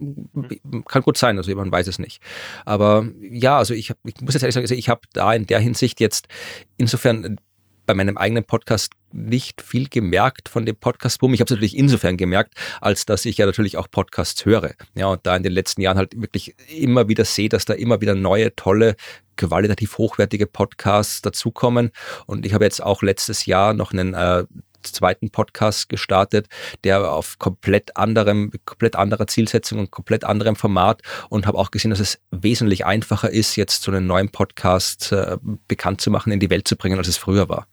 kann 0.85 1.01
gut 1.03 1.17
sein, 1.17 1.37
also 1.37 1.53
man 1.55 1.71
weiß 1.71 1.87
es 1.87 1.99
nicht. 1.99 2.21
Aber 2.65 3.07
ja, 3.21 3.57
also 3.57 3.73
ich, 3.73 3.91
ich 4.03 4.21
muss 4.21 4.33
jetzt 4.33 4.43
ehrlich 4.43 4.55
sagen, 4.55 4.63
also 4.63 4.75
ich 4.75 4.89
habe 4.89 5.01
da 5.13 5.33
in 5.33 5.45
der 5.45 5.59
Hinsicht 5.59 5.99
jetzt 5.99 6.27
insofern 6.77 7.37
bei 7.89 7.95
meinem 7.95 8.17
eigenen 8.17 8.43
Podcast 8.43 8.93
nicht 9.11 9.63
viel 9.63 9.89
gemerkt 9.89 10.47
von 10.47 10.63
dem 10.63 10.75
Podcast-Boom. 10.75 11.33
Ich 11.33 11.39
habe 11.39 11.47
es 11.47 11.51
natürlich 11.51 11.75
insofern 11.75 12.17
gemerkt, 12.17 12.53
als 12.81 13.07
dass 13.07 13.25
ich 13.25 13.37
ja 13.39 13.47
natürlich 13.47 13.77
auch 13.77 13.89
Podcasts 13.89 14.45
höre. 14.45 14.75
Ja, 14.93 15.07
und 15.07 15.25
da 15.25 15.35
in 15.35 15.41
den 15.41 15.53
letzten 15.53 15.81
Jahren 15.81 15.97
halt 15.97 16.21
wirklich 16.21 16.53
immer 16.69 17.07
wieder 17.07 17.25
sehe, 17.25 17.49
dass 17.49 17.65
da 17.65 17.73
immer 17.73 17.99
wieder 17.99 18.13
neue, 18.13 18.55
tolle, 18.55 18.95
qualitativ 19.39 19.97
hochwertige 19.97 20.45
Podcasts 20.45 21.21
dazukommen. 21.21 21.91
Und 22.25 22.45
ich 22.45 22.53
habe 22.53 22.65
jetzt 22.65 22.83
auch 22.83 23.01
letztes 23.01 23.45
Jahr 23.45 23.73
noch 23.73 23.93
einen 23.93 24.13
äh, 24.13 24.43
zweiten 24.81 25.29
Podcast 25.29 25.89
gestartet, 25.89 26.47
der 26.83 27.11
auf 27.11 27.39
komplett 27.39 27.97
anderem, 27.97 28.51
komplett 28.65 28.95
anderer 28.95 29.27
Zielsetzung 29.27 29.79
und 29.79 29.91
komplett 29.91 30.23
anderem 30.23 30.55
Format 30.55 31.01
und 31.29 31.47
habe 31.47 31.57
auch 31.57 31.71
gesehen, 31.71 31.91
dass 31.91 31.99
es 31.99 32.19
wesentlich 32.31 32.85
einfacher 32.85 33.29
ist, 33.29 33.55
jetzt 33.55 33.83
so 33.83 33.91
einen 33.91 34.07
neuen 34.07 34.29
Podcast 34.29 35.11
äh, 35.11 35.37
bekannt 35.67 36.01
zu 36.01 36.11
machen, 36.11 36.31
in 36.31 36.39
die 36.39 36.49
Welt 36.49 36.67
zu 36.67 36.75
bringen, 36.75 36.97
als 36.97 37.07
es 37.07 37.17
früher 37.17 37.49
war. 37.49 37.67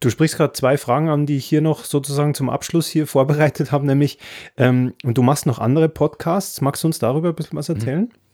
Du 0.00 0.08
sprichst 0.08 0.38
gerade 0.38 0.54
zwei 0.54 0.78
Fragen 0.78 1.10
an, 1.10 1.26
die 1.26 1.36
ich 1.36 1.44
hier 1.44 1.60
noch 1.60 1.84
sozusagen 1.84 2.34
zum 2.34 2.48
Abschluss 2.48 2.88
hier 2.88 3.06
vorbereitet 3.06 3.70
habe, 3.70 3.86
nämlich, 3.86 4.18
ähm, 4.56 4.94
du 5.02 5.22
machst 5.22 5.44
noch 5.44 5.58
andere 5.58 5.90
Podcasts. 5.90 6.62
Magst 6.62 6.82
du 6.82 6.88
uns 6.88 6.98
darüber 6.98 7.28
ein 7.28 7.34
bisschen 7.34 7.58
was 7.58 7.68
mhm. 7.68 7.74
erzählen? 7.74 8.00
Mhm. 8.02 8.29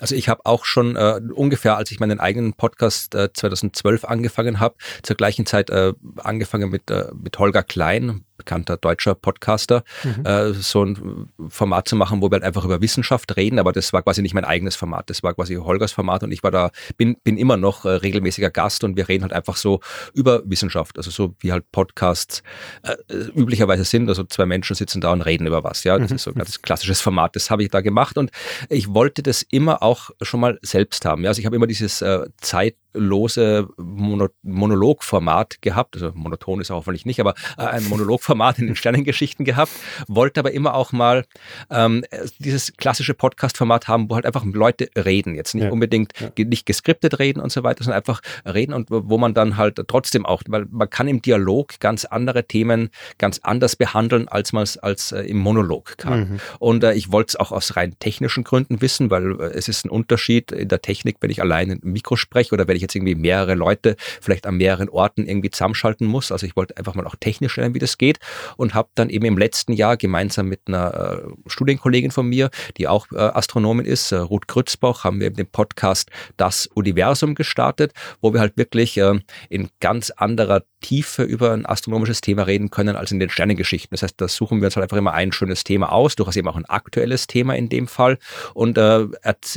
Also 0.00 0.14
ich 0.14 0.28
habe 0.28 0.46
auch 0.46 0.64
schon 0.64 0.96
äh, 0.96 1.20
ungefähr, 1.32 1.76
als 1.76 1.90
ich 1.90 2.00
meinen 2.00 2.20
eigenen 2.20 2.54
Podcast 2.54 3.14
äh, 3.14 3.32
2012 3.32 4.04
angefangen 4.04 4.60
habe, 4.60 4.76
zur 5.02 5.16
gleichen 5.16 5.46
Zeit 5.46 5.70
äh, 5.70 5.92
angefangen 6.16 6.70
mit, 6.70 6.90
äh, 6.90 7.08
mit 7.14 7.38
Holger 7.38 7.62
Klein, 7.62 8.24
bekannter 8.40 8.76
deutscher 8.78 9.14
Podcaster, 9.14 9.84
mhm. 10.02 10.24
äh, 10.24 10.52
so 10.54 10.84
ein 10.84 11.28
Format 11.48 11.88
zu 11.88 11.96
machen, 11.96 12.22
wo 12.22 12.30
wir 12.30 12.36
halt 12.36 12.42
einfach 12.42 12.64
über 12.64 12.80
Wissenschaft 12.80 13.36
reden, 13.36 13.58
aber 13.58 13.72
das 13.72 13.92
war 13.92 14.02
quasi 14.02 14.22
nicht 14.22 14.34
mein 14.34 14.46
eigenes 14.46 14.76
Format, 14.76 15.10
das 15.10 15.22
war 15.22 15.34
quasi 15.34 15.56
Holgers 15.56 15.92
Format 15.92 16.22
und 16.22 16.32
ich 16.32 16.42
war 16.42 16.50
da, 16.50 16.70
bin, 16.96 17.16
bin 17.22 17.36
immer 17.36 17.56
noch 17.56 17.84
äh, 17.84 17.90
regelmäßiger 17.90 18.50
Gast 18.50 18.82
und 18.82 18.96
wir 18.96 19.08
reden 19.08 19.22
halt 19.22 19.34
einfach 19.34 19.56
so 19.56 19.80
über 20.14 20.42
Wissenschaft, 20.46 20.96
also 20.96 21.10
so 21.10 21.34
wie 21.40 21.52
halt 21.52 21.70
Podcasts 21.70 22.42
äh, 22.82 22.94
üblicherweise 23.34 23.84
sind, 23.84 24.08
also 24.08 24.24
zwei 24.24 24.46
Menschen 24.46 24.74
sitzen 24.74 25.00
da 25.00 25.12
und 25.12 25.20
reden 25.20 25.46
über 25.46 25.62
was, 25.62 25.84
ja, 25.84 25.98
das 25.98 26.10
mhm. 26.10 26.16
ist 26.16 26.22
so 26.22 26.30
ein 26.30 26.36
ganz 26.36 26.62
klassisches 26.62 27.00
Format, 27.00 27.36
das 27.36 27.50
habe 27.50 27.62
ich 27.62 27.68
da 27.68 27.82
gemacht 27.82 28.16
und 28.16 28.30
ich 28.70 28.94
wollte 28.94 29.22
das 29.22 29.42
immer 29.42 29.82
auch 29.82 30.10
schon 30.22 30.40
mal 30.40 30.58
selbst 30.62 31.04
haben, 31.04 31.24
ja, 31.24 31.28
also 31.28 31.40
ich 31.40 31.46
habe 31.46 31.56
immer 31.56 31.66
dieses 31.66 32.00
äh, 32.00 32.26
zeitlose 32.40 33.68
Mono 33.76 34.28
Monologformat 34.42 35.60
gehabt, 35.60 35.94
also 35.96 36.12
monoton 36.14 36.60
ist 36.60 36.70
auch 36.70 36.76
hoffentlich 36.76 37.04
nicht, 37.04 37.20
aber 37.20 37.34
äh, 37.58 37.64
ein 37.64 37.84
Monologformat 37.88 38.29
Format 38.30 38.60
in 38.60 38.68
den 38.68 38.76
Sternengeschichten 38.76 39.44
gehabt, 39.44 39.72
wollte 40.06 40.38
aber 40.38 40.52
immer 40.52 40.74
auch 40.74 40.92
mal 40.92 41.24
ähm, 41.68 42.04
dieses 42.38 42.72
klassische 42.76 43.12
Podcast-Format 43.12 43.88
haben, 43.88 44.08
wo 44.08 44.14
halt 44.14 44.24
einfach 44.24 44.44
Leute 44.44 44.88
reden. 44.96 45.34
Jetzt 45.34 45.56
nicht 45.56 45.64
ja. 45.64 45.70
unbedingt 45.70 46.12
ja. 46.20 46.44
nicht 46.44 46.64
geskriptet 46.64 47.18
reden 47.18 47.40
und 47.40 47.50
so 47.50 47.64
weiter, 47.64 47.82
sondern 47.82 47.98
einfach 47.98 48.20
reden 48.46 48.72
und 48.72 48.86
wo 48.88 49.18
man 49.18 49.34
dann 49.34 49.56
halt 49.56 49.82
trotzdem 49.88 50.24
auch, 50.24 50.44
weil 50.46 50.66
man 50.70 50.88
kann 50.88 51.08
im 51.08 51.22
Dialog 51.22 51.80
ganz 51.80 52.04
andere 52.04 52.44
Themen 52.44 52.90
ganz 53.18 53.40
anders 53.42 53.74
behandeln, 53.74 54.28
als 54.28 54.52
man 54.52 54.62
es 54.62 54.78
als 54.78 55.10
äh, 55.10 55.22
im 55.22 55.38
Monolog 55.38 55.98
kann. 55.98 56.20
Mhm. 56.20 56.40
Und 56.60 56.84
äh, 56.84 56.92
ich 56.92 57.10
wollte 57.10 57.30
es 57.30 57.36
auch 57.36 57.50
aus 57.50 57.74
rein 57.74 57.96
technischen 57.98 58.44
Gründen 58.44 58.80
wissen, 58.80 59.10
weil 59.10 59.40
äh, 59.40 59.44
es 59.54 59.66
ist 59.66 59.84
ein 59.84 59.90
Unterschied 59.90 60.52
in 60.52 60.68
der 60.68 60.82
Technik, 60.82 61.16
wenn 61.20 61.30
ich 61.30 61.42
allein 61.42 61.72
ein 61.72 61.80
Mikro 61.82 62.14
spreche 62.14 62.54
oder 62.54 62.68
wenn 62.68 62.76
ich 62.76 62.82
jetzt 62.82 62.94
irgendwie 62.94 63.16
mehrere 63.16 63.56
Leute 63.56 63.96
vielleicht 64.20 64.46
an 64.46 64.56
mehreren 64.56 64.88
Orten 64.88 65.26
irgendwie 65.26 65.50
zusammenschalten 65.50 66.06
muss. 66.06 66.30
Also 66.30 66.46
ich 66.46 66.54
wollte 66.54 66.76
einfach 66.76 66.94
mal 66.94 67.08
auch 67.08 67.16
technisch 67.18 67.56
lernen, 67.56 67.74
wie 67.74 67.80
das 67.80 67.98
geht 67.98 68.19
und 68.56 68.74
habe 68.74 68.88
dann 68.94 69.10
eben 69.10 69.24
im 69.24 69.38
letzten 69.38 69.72
Jahr 69.72 69.96
gemeinsam 69.96 70.46
mit 70.46 70.62
einer 70.66 71.22
äh, 71.24 71.50
Studienkollegin 71.50 72.10
von 72.10 72.26
mir, 72.26 72.50
die 72.76 72.88
auch 72.88 73.06
äh, 73.12 73.18
Astronomin 73.18 73.86
ist, 73.86 74.12
äh, 74.12 74.16
Ruth 74.16 74.48
Grützbach, 74.48 75.04
haben 75.04 75.20
wir 75.20 75.26
eben 75.26 75.36
den 75.36 75.50
Podcast 75.50 76.10
Das 76.36 76.66
Universum 76.66 77.34
gestartet, 77.34 77.92
wo 78.20 78.32
wir 78.32 78.40
halt 78.40 78.56
wirklich 78.56 78.96
äh, 78.96 79.18
in 79.48 79.68
ganz 79.80 80.10
anderer 80.10 80.62
tiefer 80.80 81.24
über 81.24 81.52
ein 81.52 81.66
astronomisches 81.66 82.20
Thema 82.20 82.42
reden 82.42 82.70
können 82.70 82.96
als 82.96 83.12
in 83.12 83.20
den 83.20 83.30
Sternengeschichten. 83.30 83.90
Das 83.92 84.02
heißt, 84.02 84.20
da 84.20 84.28
suchen 84.28 84.60
wir 84.60 84.66
uns 84.66 84.76
halt 84.76 84.84
einfach 84.84 84.96
immer 84.96 85.12
ein 85.12 85.32
schönes 85.32 85.64
Thema 85.64 85.92
aus, 85.92 86.16
durchaus 86.16 86.36
eben 86.36 86.48
auch 86.48 86.56
ein 86.56 86.64
aktuelles 86.64 87.26
Thema 87.26 87.54
in 87.54 87.68
dem 87.68 87.86
Fall 87.86 88.18
und, 88.54 88.78
äh, 88.78 89.06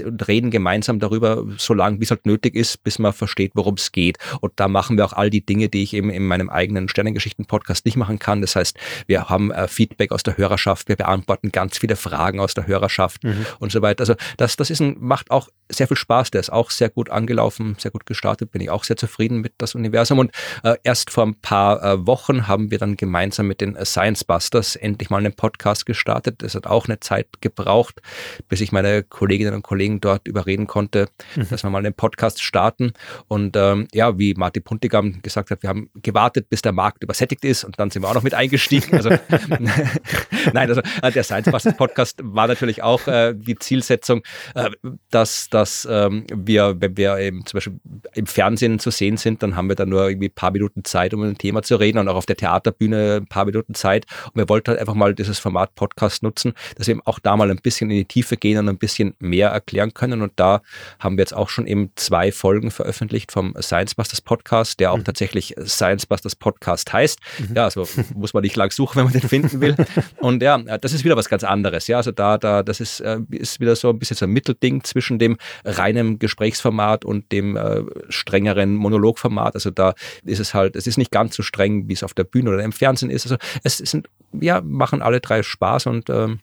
und 0.05 0.27
reden 0.27 0.51
gemeinsam 0.51 0.99
darüber, 0.99 1.45
so 1.57 1.73
lange 1.73 1.99
wie 1.99 2.03
es 2.03 2.11
halt 2.11 2.25
nötig 2.25 2.55
ist, 2.55 2.83
bis 2.83 2.99
man 2.99 3.13
versteht, 3.13 3.51
worum 3.55 3.75
es 3.75 3.91
geht. 3.91 4.17
Und 4.41 4.53
da 4.57 4.67
machen 4.67 4.97
wir 4.97 5.05
auch 5.05 5.13
all 5.13 5.29
die 5.29 5.45
Dinge, 5.45 5.69
die 5.69 5.83
ich 5.83 5.93
eben 5.93 6.09
in 6.09 6.25
meinem 6.25 6.49
eigenen 6.49 6.89
Sternengeschichten-Podcast 6.89 7.85
nicht 7.85 7.97
machen 7.97 8.19
kann. 8.19 8.41
Das 8.41 8.55
heißt, 8.55 8.77
wir 9.07 9.29
haben 9.29 9.51
äh, 9.51 9.67
Feedback 9.67 10.11
aus 10.11 10.23
der 10.23 10.37
Hörerschaft, 10.37 10.87
wir 10.89 10.95
beantworten 10.95 11.51
ganz 11.51 11.77
viele 11.77 11.95
Fragen 11.95 12.39
aus 12.39 12.53
der 12.53 12.67
Hörerschaft 12.67 13.23
mhm. 13.23 13.45
und 13.59 13.71
so 13.71 13.81
weiter. 13.81 14.01
Also 14.01 14.15
das, 14.37 14.55
das 14.55 14.69
ist 14.69 14.81
ein, 14.81 14.97
macht 14.99 15.31
auch 15.31 15.49
sehr 15.69 15.87
viel 15.87 15.97
Spaß. 15.97 16.31
Der 16.31 16.41
ist 16.41 16.51
auch 16.51 16.69
sehr 16.69 16.89
gut 16.89 17.09
angelaufen, 17.09 17.75
sehr 17.79 17.91
gut 17.91 18.05
gestartet. 18.05 18.51
Bin 18.51 18.61
ich 18.61 18.69
auch 18.69 18.83
sehr 18.83 18.97
zufrieden 18.97 19.41
mit 19.41 19.53
das 19.57 19.75
Universum. 19.75 20.19
Und 20.19 20.31
äh, 20.63 20.75
erst 20.83 21.11
vor 21.13 21.27
ein 21.27 21.35
paar 21.35 21.83
äh, 21.83 22.07
Wochen 22.07 22.47
haben 22.47 22.71
wir 22.71 22.79
dann 22.79 22.97
gemeinsam 22.97 23.47
mit 23.47 23.61
den 23.61 23.77
Science 23.85 24.23
Busters 24.23 24.75
endlich 24.75 25.11
mal 25.11 25.19
einen 25.19 25.33
Podcast 25.33 25.85
gestartet. 25.85 26.41
Das 26.41 26.55
hat 26.55 26.65
auch 26.65 26.87
eine 26.87 26.99
Zeit 26.99 27.27
gebraucht, 27.39 28.01
bis 28.49 28.61
ich 28.61 28.71
meine 28.71 29.03
Kolleginnen 29.03 29.53
und 29.53 29.61
Kollegen 29.61 30.01
dort 30.01 30.27
überreden 30.27 30.65
konnte, 30.65 31.07
mhm. 31.35 31.49
dass 31.49 31.61
wir 31.61 31.69
mal 31.69 31.77
einen 31.77 31.93
Podcast 31.93 32.41
starten. 32.41 32.93
Und 33.27 33.55
ähm, 33.55 33.87
ja, 33.93 34.17
wie 34.17 34.33
Martin 34.33 34.63
Puntigam 34.63 35.21
gesagt 35.21 35.51
hat, 35.51 35.61
wir 35.61 35.69
haben 35.69 35.91
gewartet, 36.01 36.49
bis 36.49 36.63
der 36.63 36.71
Markt 36.71 37.03
übersättigt 37.03 37.45
ist 37.45 37.63
und 37.63 37.79
dann 37.79 37.91
sind 37.91 38.01
wir 38.01 38.09
auch 38.09 38.15
noch 38.15 38.23
mit 38.23 38.33
eingestiegen. 38.33 38.95
Also 38.95 39.09
nein, 40.53 40.69
also 40.69 40.81
äh, 41.03 41.11
der 41.11 41.23
Science 41.23 41.51
Busters 41.51 41.77
Podcast 41.77 42.21
war 42.23 42.47
natürlich 42.47 42.81
auch 42.81 43.05
äh, 43.07 43.35
die 43.35 43.55
Zielsetzung, 43.55 44.23
äh, 44.55 44.71
dass, 45.11 45.47
dass 45.51 45.87
ähm, 45.89 46.25
wir, 46.33 46.81
wenn 46.81 46.97
wir 46.97 47.19
eben 47.19 47.45
zum 47.45 47.57
Beispiel 47.57 47.79
im 48.15 48.25
Fernsehen 48.25 48.79
zu 48.79 48.89
sehen 48.89 49.17
sind, 49.17 49.43
dann 49.43 49.55
haben 49.55 49.69
wir 49.69 49.75
da 49.75 49.85
nur 49.85 50.09
irgendwie 50.09 50.29
ein 50.29 50.35
paar 50.35 50.49
Minuten 50.49 50.83
Zeit, 50.83 51.02
um 51.11 51.23
ein 51.23 51.37
Thema 51.37 51.63
zu 51.63 51.75
reden 51.75 51.97
und 51.97 52.07
auch 52.07 52.15
auf 52.15 52.25
der 52.25 52.37
Theaterbühne 52.37 53.17
ein 53.21 53.27
paar 53.27 53.45
Minuten 53.45 53.73
Zeit. 53.73 54.05
Und 54.27 54.35
wir 54.35 54.47
wollten 54.47 54.69
halt 54.69 54.79
einfach 54.79 54.93
mal 54.93 55.15
dieses 55.15 55.39
Format 55.39 55.73
Podcast 55.75 56.23
nutzen, 56.23 56.53
dass 56.77 56.87
wir 56.87 56.93
eben 56.93 57.01
auch 57.05 57.19
da 57.19 57.35
mal 57.35 57.49
ein 57.49 57.57
bisschen 57.57 57.89
in 57.89 57.97
die 57.97 58.05
Tiefe 58.05 58.37
gehen 58.37 58.59
und 58.59 58.69
ein 58.69 58.77
bisschen 58.77 59.15
mehr 59.19 59.49
erklären 59.49 59.93
können. 59.93 60.21
Und 60.21 60.33
da 60.35 60.61
haben 60.99 61.17
wir 61.17 61.23
jetzt 61.23 61.35
auch 61.35 61.49
schon 61.49 61.67
eben 61.67 61.91
zwei 61.95 62.31
Folgen 62.31 62.71
veröffentlicht 62.71 63.31
vom 63.31 63.55
Science 63.59 63.95
Busters 63.95 64.21
Podcast, 64.21 64.79
der 64.79 64.91
auch 64.91 64.97
mhm. 64.97 65.05
tatsächlich 65.05 65.55
Science 65.65 66.05
Busters 66.05 66.35
Podcast 66.35 66.93
heißt. 66.93 67.19
Mhm. 67.39 67.55
Ja, 67.55 67.63
also 67.65 67.87
muss 68.15 68.33
man 68.33 68.43
nicht 68.43 68.55
lang 68.55 68.71
suchen, 68.71 68.97
wenn 68.97 69.05
man 69.05 69.13
den 69.13 69.27
finden 69.27 69.61
will. 69.61 69.75
Und 70.17 70.43
ja, 70.43 70.57
das 70.57 70.93
ist 70.93 71.03
wieder 71.03 71.17
was 71.17 71.29
ganz 71.29 71.43
anderes. 71.43 71.87
Ja, 71.87 71.97
also 71.97 72.11
da, 72.11 72.37
da, 72.37 72.63
das 72.63 72.79
ist, 72.79 72.99
äh, 72.99 73.19
ist 73.31 73.59
wieder 73.59 73.75
so 73.75 73.89
ein 73.89 73.99
bisschen 73.99 74.17
so 74.17 74.25
ein 74.25 74.31
Mittelding 74.31 74.83
zwischen 74.83 75.19
dem 75.19 75.37
reinen 75.65 76.19
Gesprächsformat 76.19 77.05
und 77.05 77.31
dem 77.31 77.55
äh, 77.55 77.81
strengeren 78.09 78.75
Monologformat. 78.75 79.55
Also 79.55 79.71
da 79.71 79.93
ist 80.23 80.39
es 80.39 80.53
halt, 80.53 80.75
es 80.75 80.87
ist 80.87 80.92
nicht 80.97 81.11
ganz 81.11 81.35
so 81.35 81.43
streng, 81.43 81.87
wie 81.87 81.93
es 81.93 82.03
auf 82.03 82.13
der 82.13 82.23
Bühne 82.23 82.51
oder 82.51 82.63
im 82.63 82.71
Fernsehen 82.71 83.09
ist. 83.09 83.25
Also 83.25 83.37
es 83.63 83.77
sind, 83.77 84.09
ja, 84.33 84.61
machen 84.61 85.01
alle 85.01 85.19
drei 85.19 85.43
Spaß 85.43 85.87
und 85.87 86.09
ähm, 86.09 86.39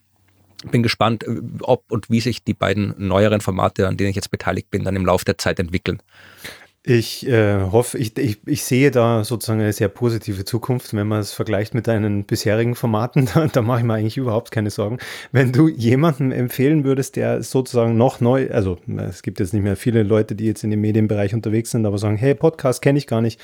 bin 0.70 0.82
gespannt, 0.82 1.24
äh, 1.24 1.40
ob 1.62 1.90
und 1.90 2.10
wie 2.10 2.20
sich 2.20 2.44
die 2.44 2.54
beiden 2.54 2.94
neueren 2.98 3.40
Formate, 3.40 3.88
an 3.88 3.96
denen 3.96 4.10
ich 4.10 4.16
jetzt 4.16 4.30
beteiligt 4.30 4.70
bin, 4.70 4.84
dann 4.84 4.96
im 4.96 5.06
Laufe 5.06 5.24
der 5.24 5.38
Zeit 5.38 5.58
entwickeln. 5.58 6.02
Ich 6.82 7.28
äh, 7.28 7.60
hoffe, 7.60 7.98
ich, 7.98 8.16
ich, 8.16 8.40
ich 8.46 8.64
sehe 8.64 8.90
da 8.90 9.22
sozusagen 9.22 9.60
eine 9.60 9.74
sehr 9.74 9.90
positive 9.90 10.46
Zukunft, 10.46 10.94
wenn 10.94 11.06
man 11.06 11.20
es 11.20 11.34
vergleicht 11.34 11.74
mit 11.74 11.86
deinen 11.86 12.24
bisherigen 12.24 12.74
Formaten. 12.74 13.28
Da, 13.34 13.46
da 13.46 13.60
mache 13.60 13.80
ich 13.80 13.84
mir 13.84 13.94
eigentlich 13.94 14.16
überhaupt 14.16 14.50
keine 14.50 14.70
Sorgen. 14.70 14.98
Wenn 15.30 15.52
du 15.52 15.68
jemandem 15.68 16.32
empfehlen 16.32 16.84
würdest, 16.84 17.16
der 17.16 17.42
sozusagen 17.42 17.98
noch 17.98 18.20
neu, 18.20 18.50
also 18.50 18.78
es 19.10 19.22
gibt 19.22 19.40
jetzt 19.40 19.52
nicht 19.52 19.62
mehr 19.62 19.76
viele 19.76 20.02
Leute, 20.02 20.34
die 20.34 20.46
jetzt 20.46 20.64
in 20.64 20.70
dem 20.70 20.80
Medienbereich 20.80 21.34
unterwegs 21.34 21.70
sind, 21.70 21.84
aber 21.84 21.98
sagen, 21.98 22.16
hey, 22.16 22.34
Podcast 22.34 22.80
kenne 22.80 22.98
ich 22.98 23.06
gar 23.06 23.20
nicht. 23.20 23.38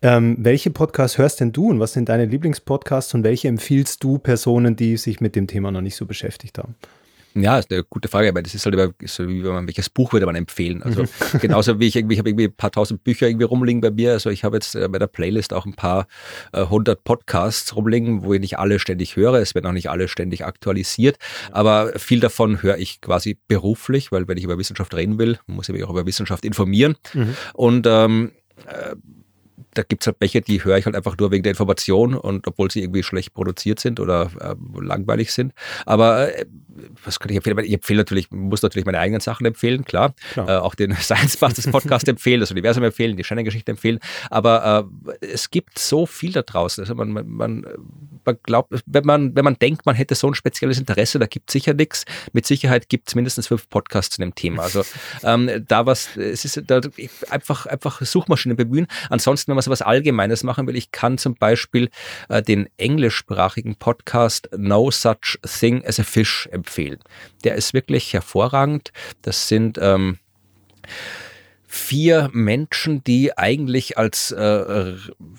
Ähm, 0.00 0.36
welche 0.38 0.70
Podcasts 0.70 1.18
hörst 1.18 1.40
denn 1.40 1.50
du 1.50 1.70
und 1.70 1.80
was 1.80 1.92
sind 1.92 2.08
deine 2.08 2.26
Lieblingspodcasts 2.26 3.14
und 3.14 3.24
welche 3.24 3.48
empfiehlst 3.48 4.04
du 4.04 4.18
Personen, 4.18 4.76
die 4.76 4.96
sich 4.96 5.20
mit 5.20 5.34
dem 5.34 5.48
Thema 5.48 5.72
noch 5.72 5.80
nicht 5.80 5.96
so 5.96 6.06
beschäftigt 6.06 6.58
haben? 6.58 6.76
Ja, 7.36 7.58
ist 7.58 7.70
eine 7.70 7.84
gute 7.84 8.08
Frage, 8.08 8.34
weil 8.34 8.42
das 8.42 8.54
ist 8.54 8.64
halt 8.64 8.74
immer 8.74 8.92
so, 9.04 9.28
wie 9.28 9.44
wenn 9.44 9.52
man, 9.52 9.66
welches 9.66 9.90
Buch 9.90 10.12
würde 10.12 10.26
man 10.26 10.36
empfehlen. 10.36 10.82
Also 10.82 11.02
mhm. 11.02 11.08
genauso 11.40 11.78
wie 11.78 11.86
ich 11.86 11.96
irgendwie, 11.96 12.14
ich 12.14 12.18
habe 12.18 12.30
irgendwie 12.30 12.46
ein 12.46 12.56
paar 12.56 12.70
tausend 12.70 13.04
Bücher 13.04 13.28
irgendwie 13.28 13.44
rumliegen 13.44 13.80
bei 13.80 13.90
mir. 13.90 14.12
Also 14.12 14.30
ich 14.30 14.42
habe 14.42 14.56
jetzt 14.56 14.74
äh, 14.74 14.88
bei 14.88 14.98
der 14.98 15.06
Playlist 15.06 15.52
auch 15.52 15.66
ein 15.66 15.74
paar 15.74 16.06
äh, 16.52 16.64
hundert 16.66 17.04
Podcasts 17.04 17.76
rumliegen, 17.76 18.24
wo 18.24 18.32
ich 18.32 18.40
nicht 18.40 18.58
alle 18.58 18.78
ständig 18.78 19.16
höre. 19.16 19.34
Es 19.34 19.54
werden 19.54 19.66
auch 19.66 19.72
nicht 19.72 19.90
alle 19.90 20.08
ständig 20.08 20.44
aktualisiert. 20.44 21.18
Aber 21.52 21.92
viel 21.98 22.20
davon 22.20 22.62
höre 22.62 22.78
ich 22.78 23.00
quasi 23.00 23.38
beruflich, 23.48 24.12
weil 24.12 24.26
wenn 24.28 24.38
ich 24.38 24.44
über 24.44 24.58
Wissenschaft 24.58 24.94
reden 24.94 25.18
will, 25.18 25.38
muss 25.46 25.68
ich 25.68 25.74
mich 25.74 25.84
auch 25.84 25.90
über 25.90 26.06
Wissenschaft 26.06 26.44
informieren. 26.44 26.96
Mhm. 27.12 27.36
Und 27.52 27.86
ähm, 27.86 28.32
äh, 28.66 28.96
da 29.76 29.82
gibt 29.82 30.02
es 30.02 30.06
halt 30.06 30.16
welche, 30.20 30.40
die 30.40 30.64
höre 30.64 30.78
ich 30.78 30.86
halt 30.86 30.96
einfach 30.96 31.16
nur 31.18 31.30
wegen 31.30 31.42
der 31.42 31.52
Information 31.52 32.14
und 32.14 32.46
obwohl 32.46 32.70
sie 32.70 32.82
irgendwie 32.82 33.02
schlecht 33.02 33.34
produziert 33.34 33.78
sind 33.78 34.00
oder 34.00 34.30
äh, 34.40 34.54
langweilig 34.80 35.32
sind. 35.32 35.52
Aber 35.84 36.34
äh, 36.34 36.46
was 37.04 37.18
kann 37.18 37.30
ich 37.30 37.36
empfehlen? 37.36 37.58
Ich 37.58 37.72
empfehle 37.72 37.98
natürlich, 37.98 38.30
muss 38.30 38.62
natürlich 38.62 38.86
meine 38.86 38.98
eigenen 38.98 39.20
Sachen 39.20 39.46
empfehlen, 39.46 39.84
klar. 39.84 40.14
klar. 40.32 40.48
Äh, 40.48 40.56
auch 40.58 40.74
den 40.74 40.94
Science 40.96 41.36
Busters 41.36 41.66
Podcast 41.70 42.08
empfehlen, 42.08 42.40
das 42.40 42.50
Universum 42.50 42.84
empfehlen, 42.84 43.16
die 43.16 43.24
Sternengeschichte 43.24 43.70
empfehlen. 43.70 43.98
Aber 44.30 44.88
äh, 45.20 45.26
es 45.26 45.50
gibt 45.50 45.78
so 45.78 46.06
viel 46.06 46.32
da 46.32 46.42
draußen. 46.42 46.82
Also 46.82 46.94
man, 46.94 47.10
man, 47.10 47.26
man 47.26 47.66
glaubt, 48.42 48.74
wenn 48.86 49.04
man, 49.04 49.34
wenn 49.34 49.44
man 49.44 49.54
denkt, 49.58 49.86
man 49.86 49.94
hätte 49.94 50.14
so 50.14 50.28
ein 50.28 50.34
spezielles 50.34 50.78
Interesse, 50.78 51.18
da 51.18 51.26
gibt 51.26 51.50
es 51.50 51.52
sicher 51.52 51.74
nichts. 51.74 52.04
Mit 52.32 52.46
Sicherheit 52.46 52.88
gibt 52.88 53.08
es 53.08 53.14
mindestens 53.14 53.46
fünf 53.46 53.68
Podcasts 53.68 54.16
zu 54.16 54.20
dem 54.20 54.34
Thema. 54.34 54.62
Also 54.62 54.84
ähm, 55.22 55.64
da 55.66 55.86
was, 55.86 56.16
es 56.16 56.44
ist 56.44 56.62
da 56.66 56.80
einfach, 57.30 57.66
einfach 57.66 58.00
Suchmaschinen 58.02 58.56
bemühen. 58.56 58.86
Ansonsten, 59.10 59.48
wenn 59.48 59.56
man 59.56 59.62
so 59.62 59.70
was 59.70 59.82
Allgemeines 59.82 60.42
machen 60.42 60.66
will, 60.66 60.76
ich 60.76 60.92
kann 60.92 61.18
zum 61.18 61.34
Beispiel 61.34 61.90
äh, 62.28 62.42
den 62.42 62.68
englischsprachigen 62.76 63.76
Podcast 63.76 64.48
No 64.56 64.90
Such 64.90 65.38
Thing 65.42 65.84
as 65.86 65.98
a 66.00 66.04
Fish 66.04 66.48
empfehlen 66.52 66.65
empfehlen. 66.66 66.98
Der 67.44 67.54
ist 67.54 67.72
wirklich 67.74 68.12
hervorragend. 68.12 68.92
Das 69.22 69.48
sind 69.48 69.78
ähm, 69.80 70.18
vier 71.76 72.30
Menschen, 72.32 73.04
die 73.04 73.36
eigentlich 73.36 73.98
als 73.98 74.32
äh, 74.32 74.94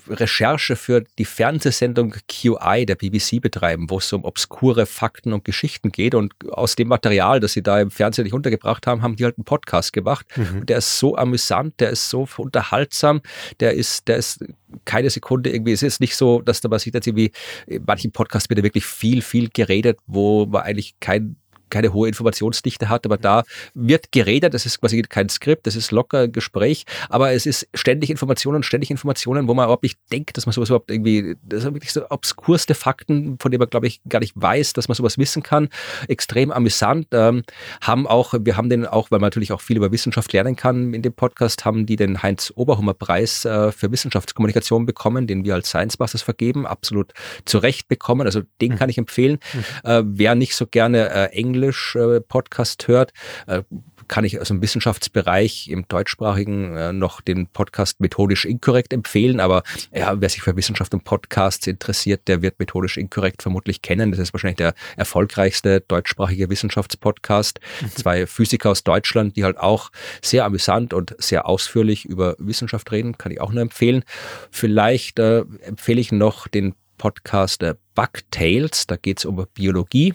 Recherche 0.08 0.76
für 0.76 1.02
die 1.18 1.24
Fernsehsendung 1.24 2.14
QI 2.28 2.86
der 2.86 2.94
BBC 2.94 3.40
betreiben, 3.42 3.90
wo 3.90 3.98
es 3.98 4.12
um 4.12 4.24
obskure 4.24 4.86
Fakten 4.86 5.32
und 5.32 5.44
Geschichten 5.44 5.90
geht. 5.90 6.14
Und 6.14 6.32
aus 6.50 6.76
dem 6.76 6.88
Material, 6.88 7.40
das 7.40 7.52
sie 7.52 7.62
da 7.62 7.80
im 7.80 7.90
Fernsehen 7.90 8.24
nicht 8.24 8.32
untergebracht 8.32 8.86
haben, 8.86 9.02
haben 9.02 9.16
die 9.16 9.24
halt 9.24 9.36
einen 9.36 9.44
Podcast 9.44 9.92
gemacht. 9.92 10.26
Mhm. 10.36 10.60
Und 10.60 10.68
der 10.68 10.78
ist 10.78 10.98
so 10.98 11.16
amüsant, 11.16 11.74
der 11.80 11.90
ist 11.90 12.08
so 12.08 12.26
unterhaltsam, 12.36 13.20
der 13.60 13.74
ist, 13.74 14.06
der 14.08 14.16
ist 14.16 14.44
keine 14.84 15.10
Sekunde 15.10 15.50
irgendwie, 15.50 15.72
es 15.72 15.82
ist 15.82 16.00
nicht 16.00 16.16
so, 16.16 16.40
dass 16.40 16.60
da 16.60 16.68
man 16.68 16.78
sieht, 16.78 16.94
dass 16.94 17.06
irgendwie, 17.06 17.32
in 17.66 17.82
manchen 17.86 18.12
Podcasts 18.12 18.48
wird 18.48 18.62
wirklich 18.62 18.86
viel, 18.86 19.22
viel 19.22 19.48
geredet, 19.48 19.98
wo 20.06 20.46
man 20.46 20.62
eigentlich 20.62 20.94
kein 21.00 21.36
keine 21.70 21.92
hohe 21.92 22.08
Informationsdichte 22.08 22.88
hat, 22.88 23.04
aber 23.04 23.16
da 23.16 23.44
wird 23.74 24.12
geredet, 24.12 24.54
das 24.54 24.66
ist 24.66 24.80
quasi 24.80 25.02
kein 25.02 25.28
Skript, 25.28 25.66
das 25.66 25.76
ist 25.76 25.90
locker 25.90 26.28
Gespräch, 26.28 26.84
aber 27.08 27.32
es 27.32 27.46
ist 27.46 27.68
ständig 27.74 28.10
Informationen, 28.10 28.62
ständig 28.62 28.90
Informationen, 28.90 29.48
wo 29.48 29.54
man 29.54 29.64
überhaupt 29.64 29.82
nicht 29.82 29.98
denkt, 30.12 30.36
dass 30.36 30.46
man 30.46 30.52
sowas 30.52 30.68
überhaupt 30.68 30.90
irgendwie, 30.90 31.36
das 31.42 31.62
sind 31.62 31.74
wirklich 31.74 31.92
so 31.92 32.08
obskurste 32.10 32.74
Fakten, 32.74 33.38
von 33.40 33.50
denen 33.50 33.60
man, 33.60 33.70
glaube 33.70 33.86
ich, 33.86 34.00
gar 34.08 34.20
nicht 34.20 34.32
weiß, 34.36 34.72
dass 34.72 34.88
man 34.88 34.94
sowas 34.94 35.18
wissen 35.18 35.42
kann. 35.42 35.68
Extrem 36.08 36.50
amüsant, 36.50 37.08
ähm, 37.12 37.42
haben 37.80 38.06
auch, 38.06 38.34
wir 38.38 38.56
haben 38.56 38.70
den 38.70 38.86
auch, 38.86 39.10
weil 39.10 39.18
man 39.18 39.26
natürlich 39.26 39.52
auch 39.52 39.60
viel 39.60 39.76
über 39.76 39.92
Wissenschaft 39.92 40.32
lernen 40.32 40.56
kann 40.56 40.94
in 40.94 41.02
dem 41.02 41.12
Podcast, 41.12 41.64
haben 41.64 41.86
die 41.86 41.96
den 41.96 42.22
Heinz 42.22 42.52
Oberhummer 42.56 42.94
Preis 42.94 43.44
äh, 43.44 43.72
für 43.72 43.90
Wissenschaftskommunikation 43.92 44.86
bekommen, 44.86 45.26
den 45.26 45.44
wir 45.44 45.54
als 45.54 45.68
Science 45.68 45.96
Busters 45.96 46.22
vergeben, 46.22 46.66
absolut 46.66 47.12
zu 47.44 47.58
Recht 47.58 47.88
bekommen, 47.88 48.26
also 48.26 48.42
den 48.60 48.72
mhm. 48.72 48.76
kann 48.76 48.90
ich 48.90 48.98
empfehlen. 48.98 49.38
Mhm. 49.52 49.90
Äh, 49.90 50.02
wer 50.04 50.34
nicht 50.34 50.54
so 50.54 50.66
gerne 50.66 51.10
äh, 51.10 51.24
Englisch 51.32 51.57
Englisch-Podcast 51.58 52.84
äh, 52.84 52.88
hört, 52.88 53.12
äh, 53.46 53.62
kann 54.06 54.24
ich 54.24 54.40
aus 54.40 54.48
dem 54.48 54.62
Wissenschaftsbereich 54.62 55.68
im 55.68 55.86
deutschsprachigen 55.86 56.76
äh, 56.76 56.92
noch 56.92 57.20
den 57.20 57.46
Podcast 57.46 58.00
methodisch 58.00 58.46
inkorrekt 58.46 58.92
empfehlen. 58.92 59.38
Aber 59.38 59.62
ja, 59.94 60.18
wer 60.20 60.28
sich 60.28 60.42
für 60.42 60.56
Wissenschaft 60.56 60.94
und 60.94 61.04
Podcasts 61.04 61.66
interessiert, 61.66 62.26
der 62.26 62.40
wird 62.40 62.58
methodisch 62.58 62.96
inkorrekt 62.96 63.42
vermutlich 63.42 63.82
kennen. 63.82 64.10
Das 64.10 64.18
ist 64.18 64.32
wahrscheinlich 64.32 64.56
der 64.56 64.74
erfolgreichste 64.96 65.80
deutschsprachige 65.82 66.48
Wissenschaftspodcast. 66.48 67.60
Mhm. 67.82 67.90
Zwei 67.90 68.26
Physiker 68.26 68.70
aus 68.70 68.82
Deutschland, 68.82 69.36
die 69.36 69.44
halt 69.44 69.58
auch 69.58 69.90
sehr 70.22 70.44
amüsant 70.44 70.94
und 70.94 71.14
sehr 71.18 71.46
ausführlich 71.46 72.06
über 72.06 72.34
Wissenschaft 72.38 72.90
reden, 72.92 73.18
kann 73.18 73.32
ich 73.32 73.40
auch 73.40 73.52
nur 73.52 73.62
empfehlen. 73.62 74.04
Vielleicht 74.50 75.18
äh, 75.18 75.44
empfehle 75.60 76.00
ich 76.00 76.12
noch 76.12 76.48
den 76.48 76.74
Podcast 76.96 77.62
äh, 77.62 77.74
Bugtails. 77.94 78.86
Da 78.86 78.96
geht 78.96 79.18
es 79.18 79.24
um 79.24 79.46
Biologie. 79.54 80.14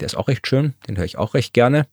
Der 0.00 0.06
ist 0.06 0.16
auch 0.16 0.28
recht 0.28 0.46
schön, 0.46 0.74
den 0.88 0.96
höre 0.96 1.04
ich 1.04 1.18
auch 1.18 1.34
recht 1.34 1.54
gerne. 1.54 1.86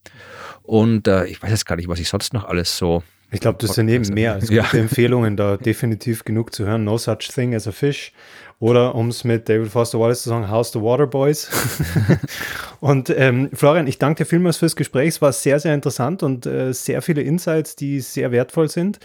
Und 0.62 1.08
äh, 1.08 1.26
ich 1.26 1.42
weiß 1.42 1.50
jetzt 1.50 1.66
gar 1.66 1.76
nicht, 1.76 1.88
was 1.88 2.00
ich 2.00 2.10
sonst 2.10 2.34
noch 2.34 2.46
alles 2.46 2.78
so 2.78 3.04
Ich 3.34 3.40
glaube, 3.40 3.58
das 3.60 3.76
sind 3.76 3.90
eben 3.90 4.08
mehr 4.14 4.34
als 4.36 4.48
gute 4.48 4.56
ja. 4.56 4.68
Empfehlungen, 4.74 5.36
da 5.36 5.58
definitiv 5.58 6.24
genug 6.24 6.54
zu 6.54 6.66
hören. 6.66 6.84
No 6.84 6.98
such 6.98 7.30
thing 7.34 7.54
as 7.56 7.68
a 7.68 7.72
fish. 7.72 8.14
Oder 8.60 8.96
um 8.96 9.10
es 9.10 9.26
mit 9.26 9.50
David 9.50 9.68
Foster 9.68 10.00
Wallace 10.00 10.24
zu 10.24 10.30
sagen, 10.30 10.50
House 10.50 10.72
the 10.72 10.80
Water 10.80 11.06
Boys. 11.06 11.50
und 12.80 13.10
ähm, 13.10 13.50
Florian, 13.52 13.88
ich 13.88 14.00
danke 14.00 14.24
dir 14.24 14.26
vielmals 14.26 14.56
fürs 14.56 14.78
Gespräch. 14.78 15.10
Es 15.10 15.22
war 15.22 15.34
sehr, 15.34 15.60
sehr 15.60 15.74
interessant 15.74 16.24
und 16.24 16.46
äh, 16.46 16.72
sehr 16.72 17.02
viele 17.02 17.24
Insights, 17.24 17.76
die 17.76 18.00
sehr 18.00 18.32
wertvoll 18.32 18.70
sind, 18.70 19.00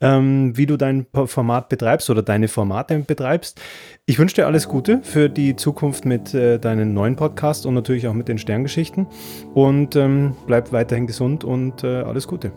ähm, 0.00 0.56
wie 0.56 0.64
du 0.64 0.78
dein 0.78 1.06
Format 1.26 1.68
betreibst 1.68 2.08
oder 2.08 2.22
deine 2.22 2.48
Formate 2.48 3.00
betreibst. 3.00 3.60
Ich 4.06 4.18
wünsche 4.18 4.36
dir 4.36 4.46
alles 4.46 4.66
Gute 4.66 5.00
für 5.02 5.28
die 5.28 5.56
Zukunft 5.56 6.06
mit 6.06 6.32
äh, 6.32 6.58
deinen 6.58 6.94
neuen 6.94 7.16
Podcast 7.16 7.66
und 7.66 7.74
natürlich 7.74 8.08
auch 8.08 8.14
mit 8.14 8.28
den 8.28 8.38
Sterngeschichten. 8.38 9.06
Und 9.52 9.94
ähm, 9.94 10.36
bleib 10.46 10.72
weiterhin 10.72 11.06
gesund 11.06 11.44
und 11.44 11.84
äh, 11.84 12.00
alles 12.00 12.26
Gute. 12.26 12.50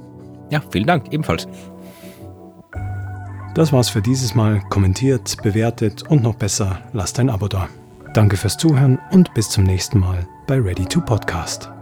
Ja, 0.50 0.62
vielen 0.70 0.88
Dank, 0.88 1.12
ebenfalls. 1.12 1.48
Das 3.56 3.72
war's 3.72 3.90
für 3.90 4.02
dieses 4.02 4.36
Mal. 4.36 4.62
Kommentiert, 4.70 5.38
bewertet 5.42 6.04
und 6.04 6.24
noch 6.24 6.36
besser, 6.36 6.80
lasst 6.92 7.20
ein 7.20 7.30
Abo 7.30 7.48
da. 7.48 7.70
Danke 8.14 8.38
fürs 8.38 8.58
Zuhören 8.58 9.00
und 9.12 9.34
bis 9.34 9.50
zum 9.50 9.64
nächsten 9.64 10.00
Mal 10.00 10.28
bei 10.48 10.60
Ready 10.60 10.86
to 10.86 11.02
Podcast. 11.02 11.75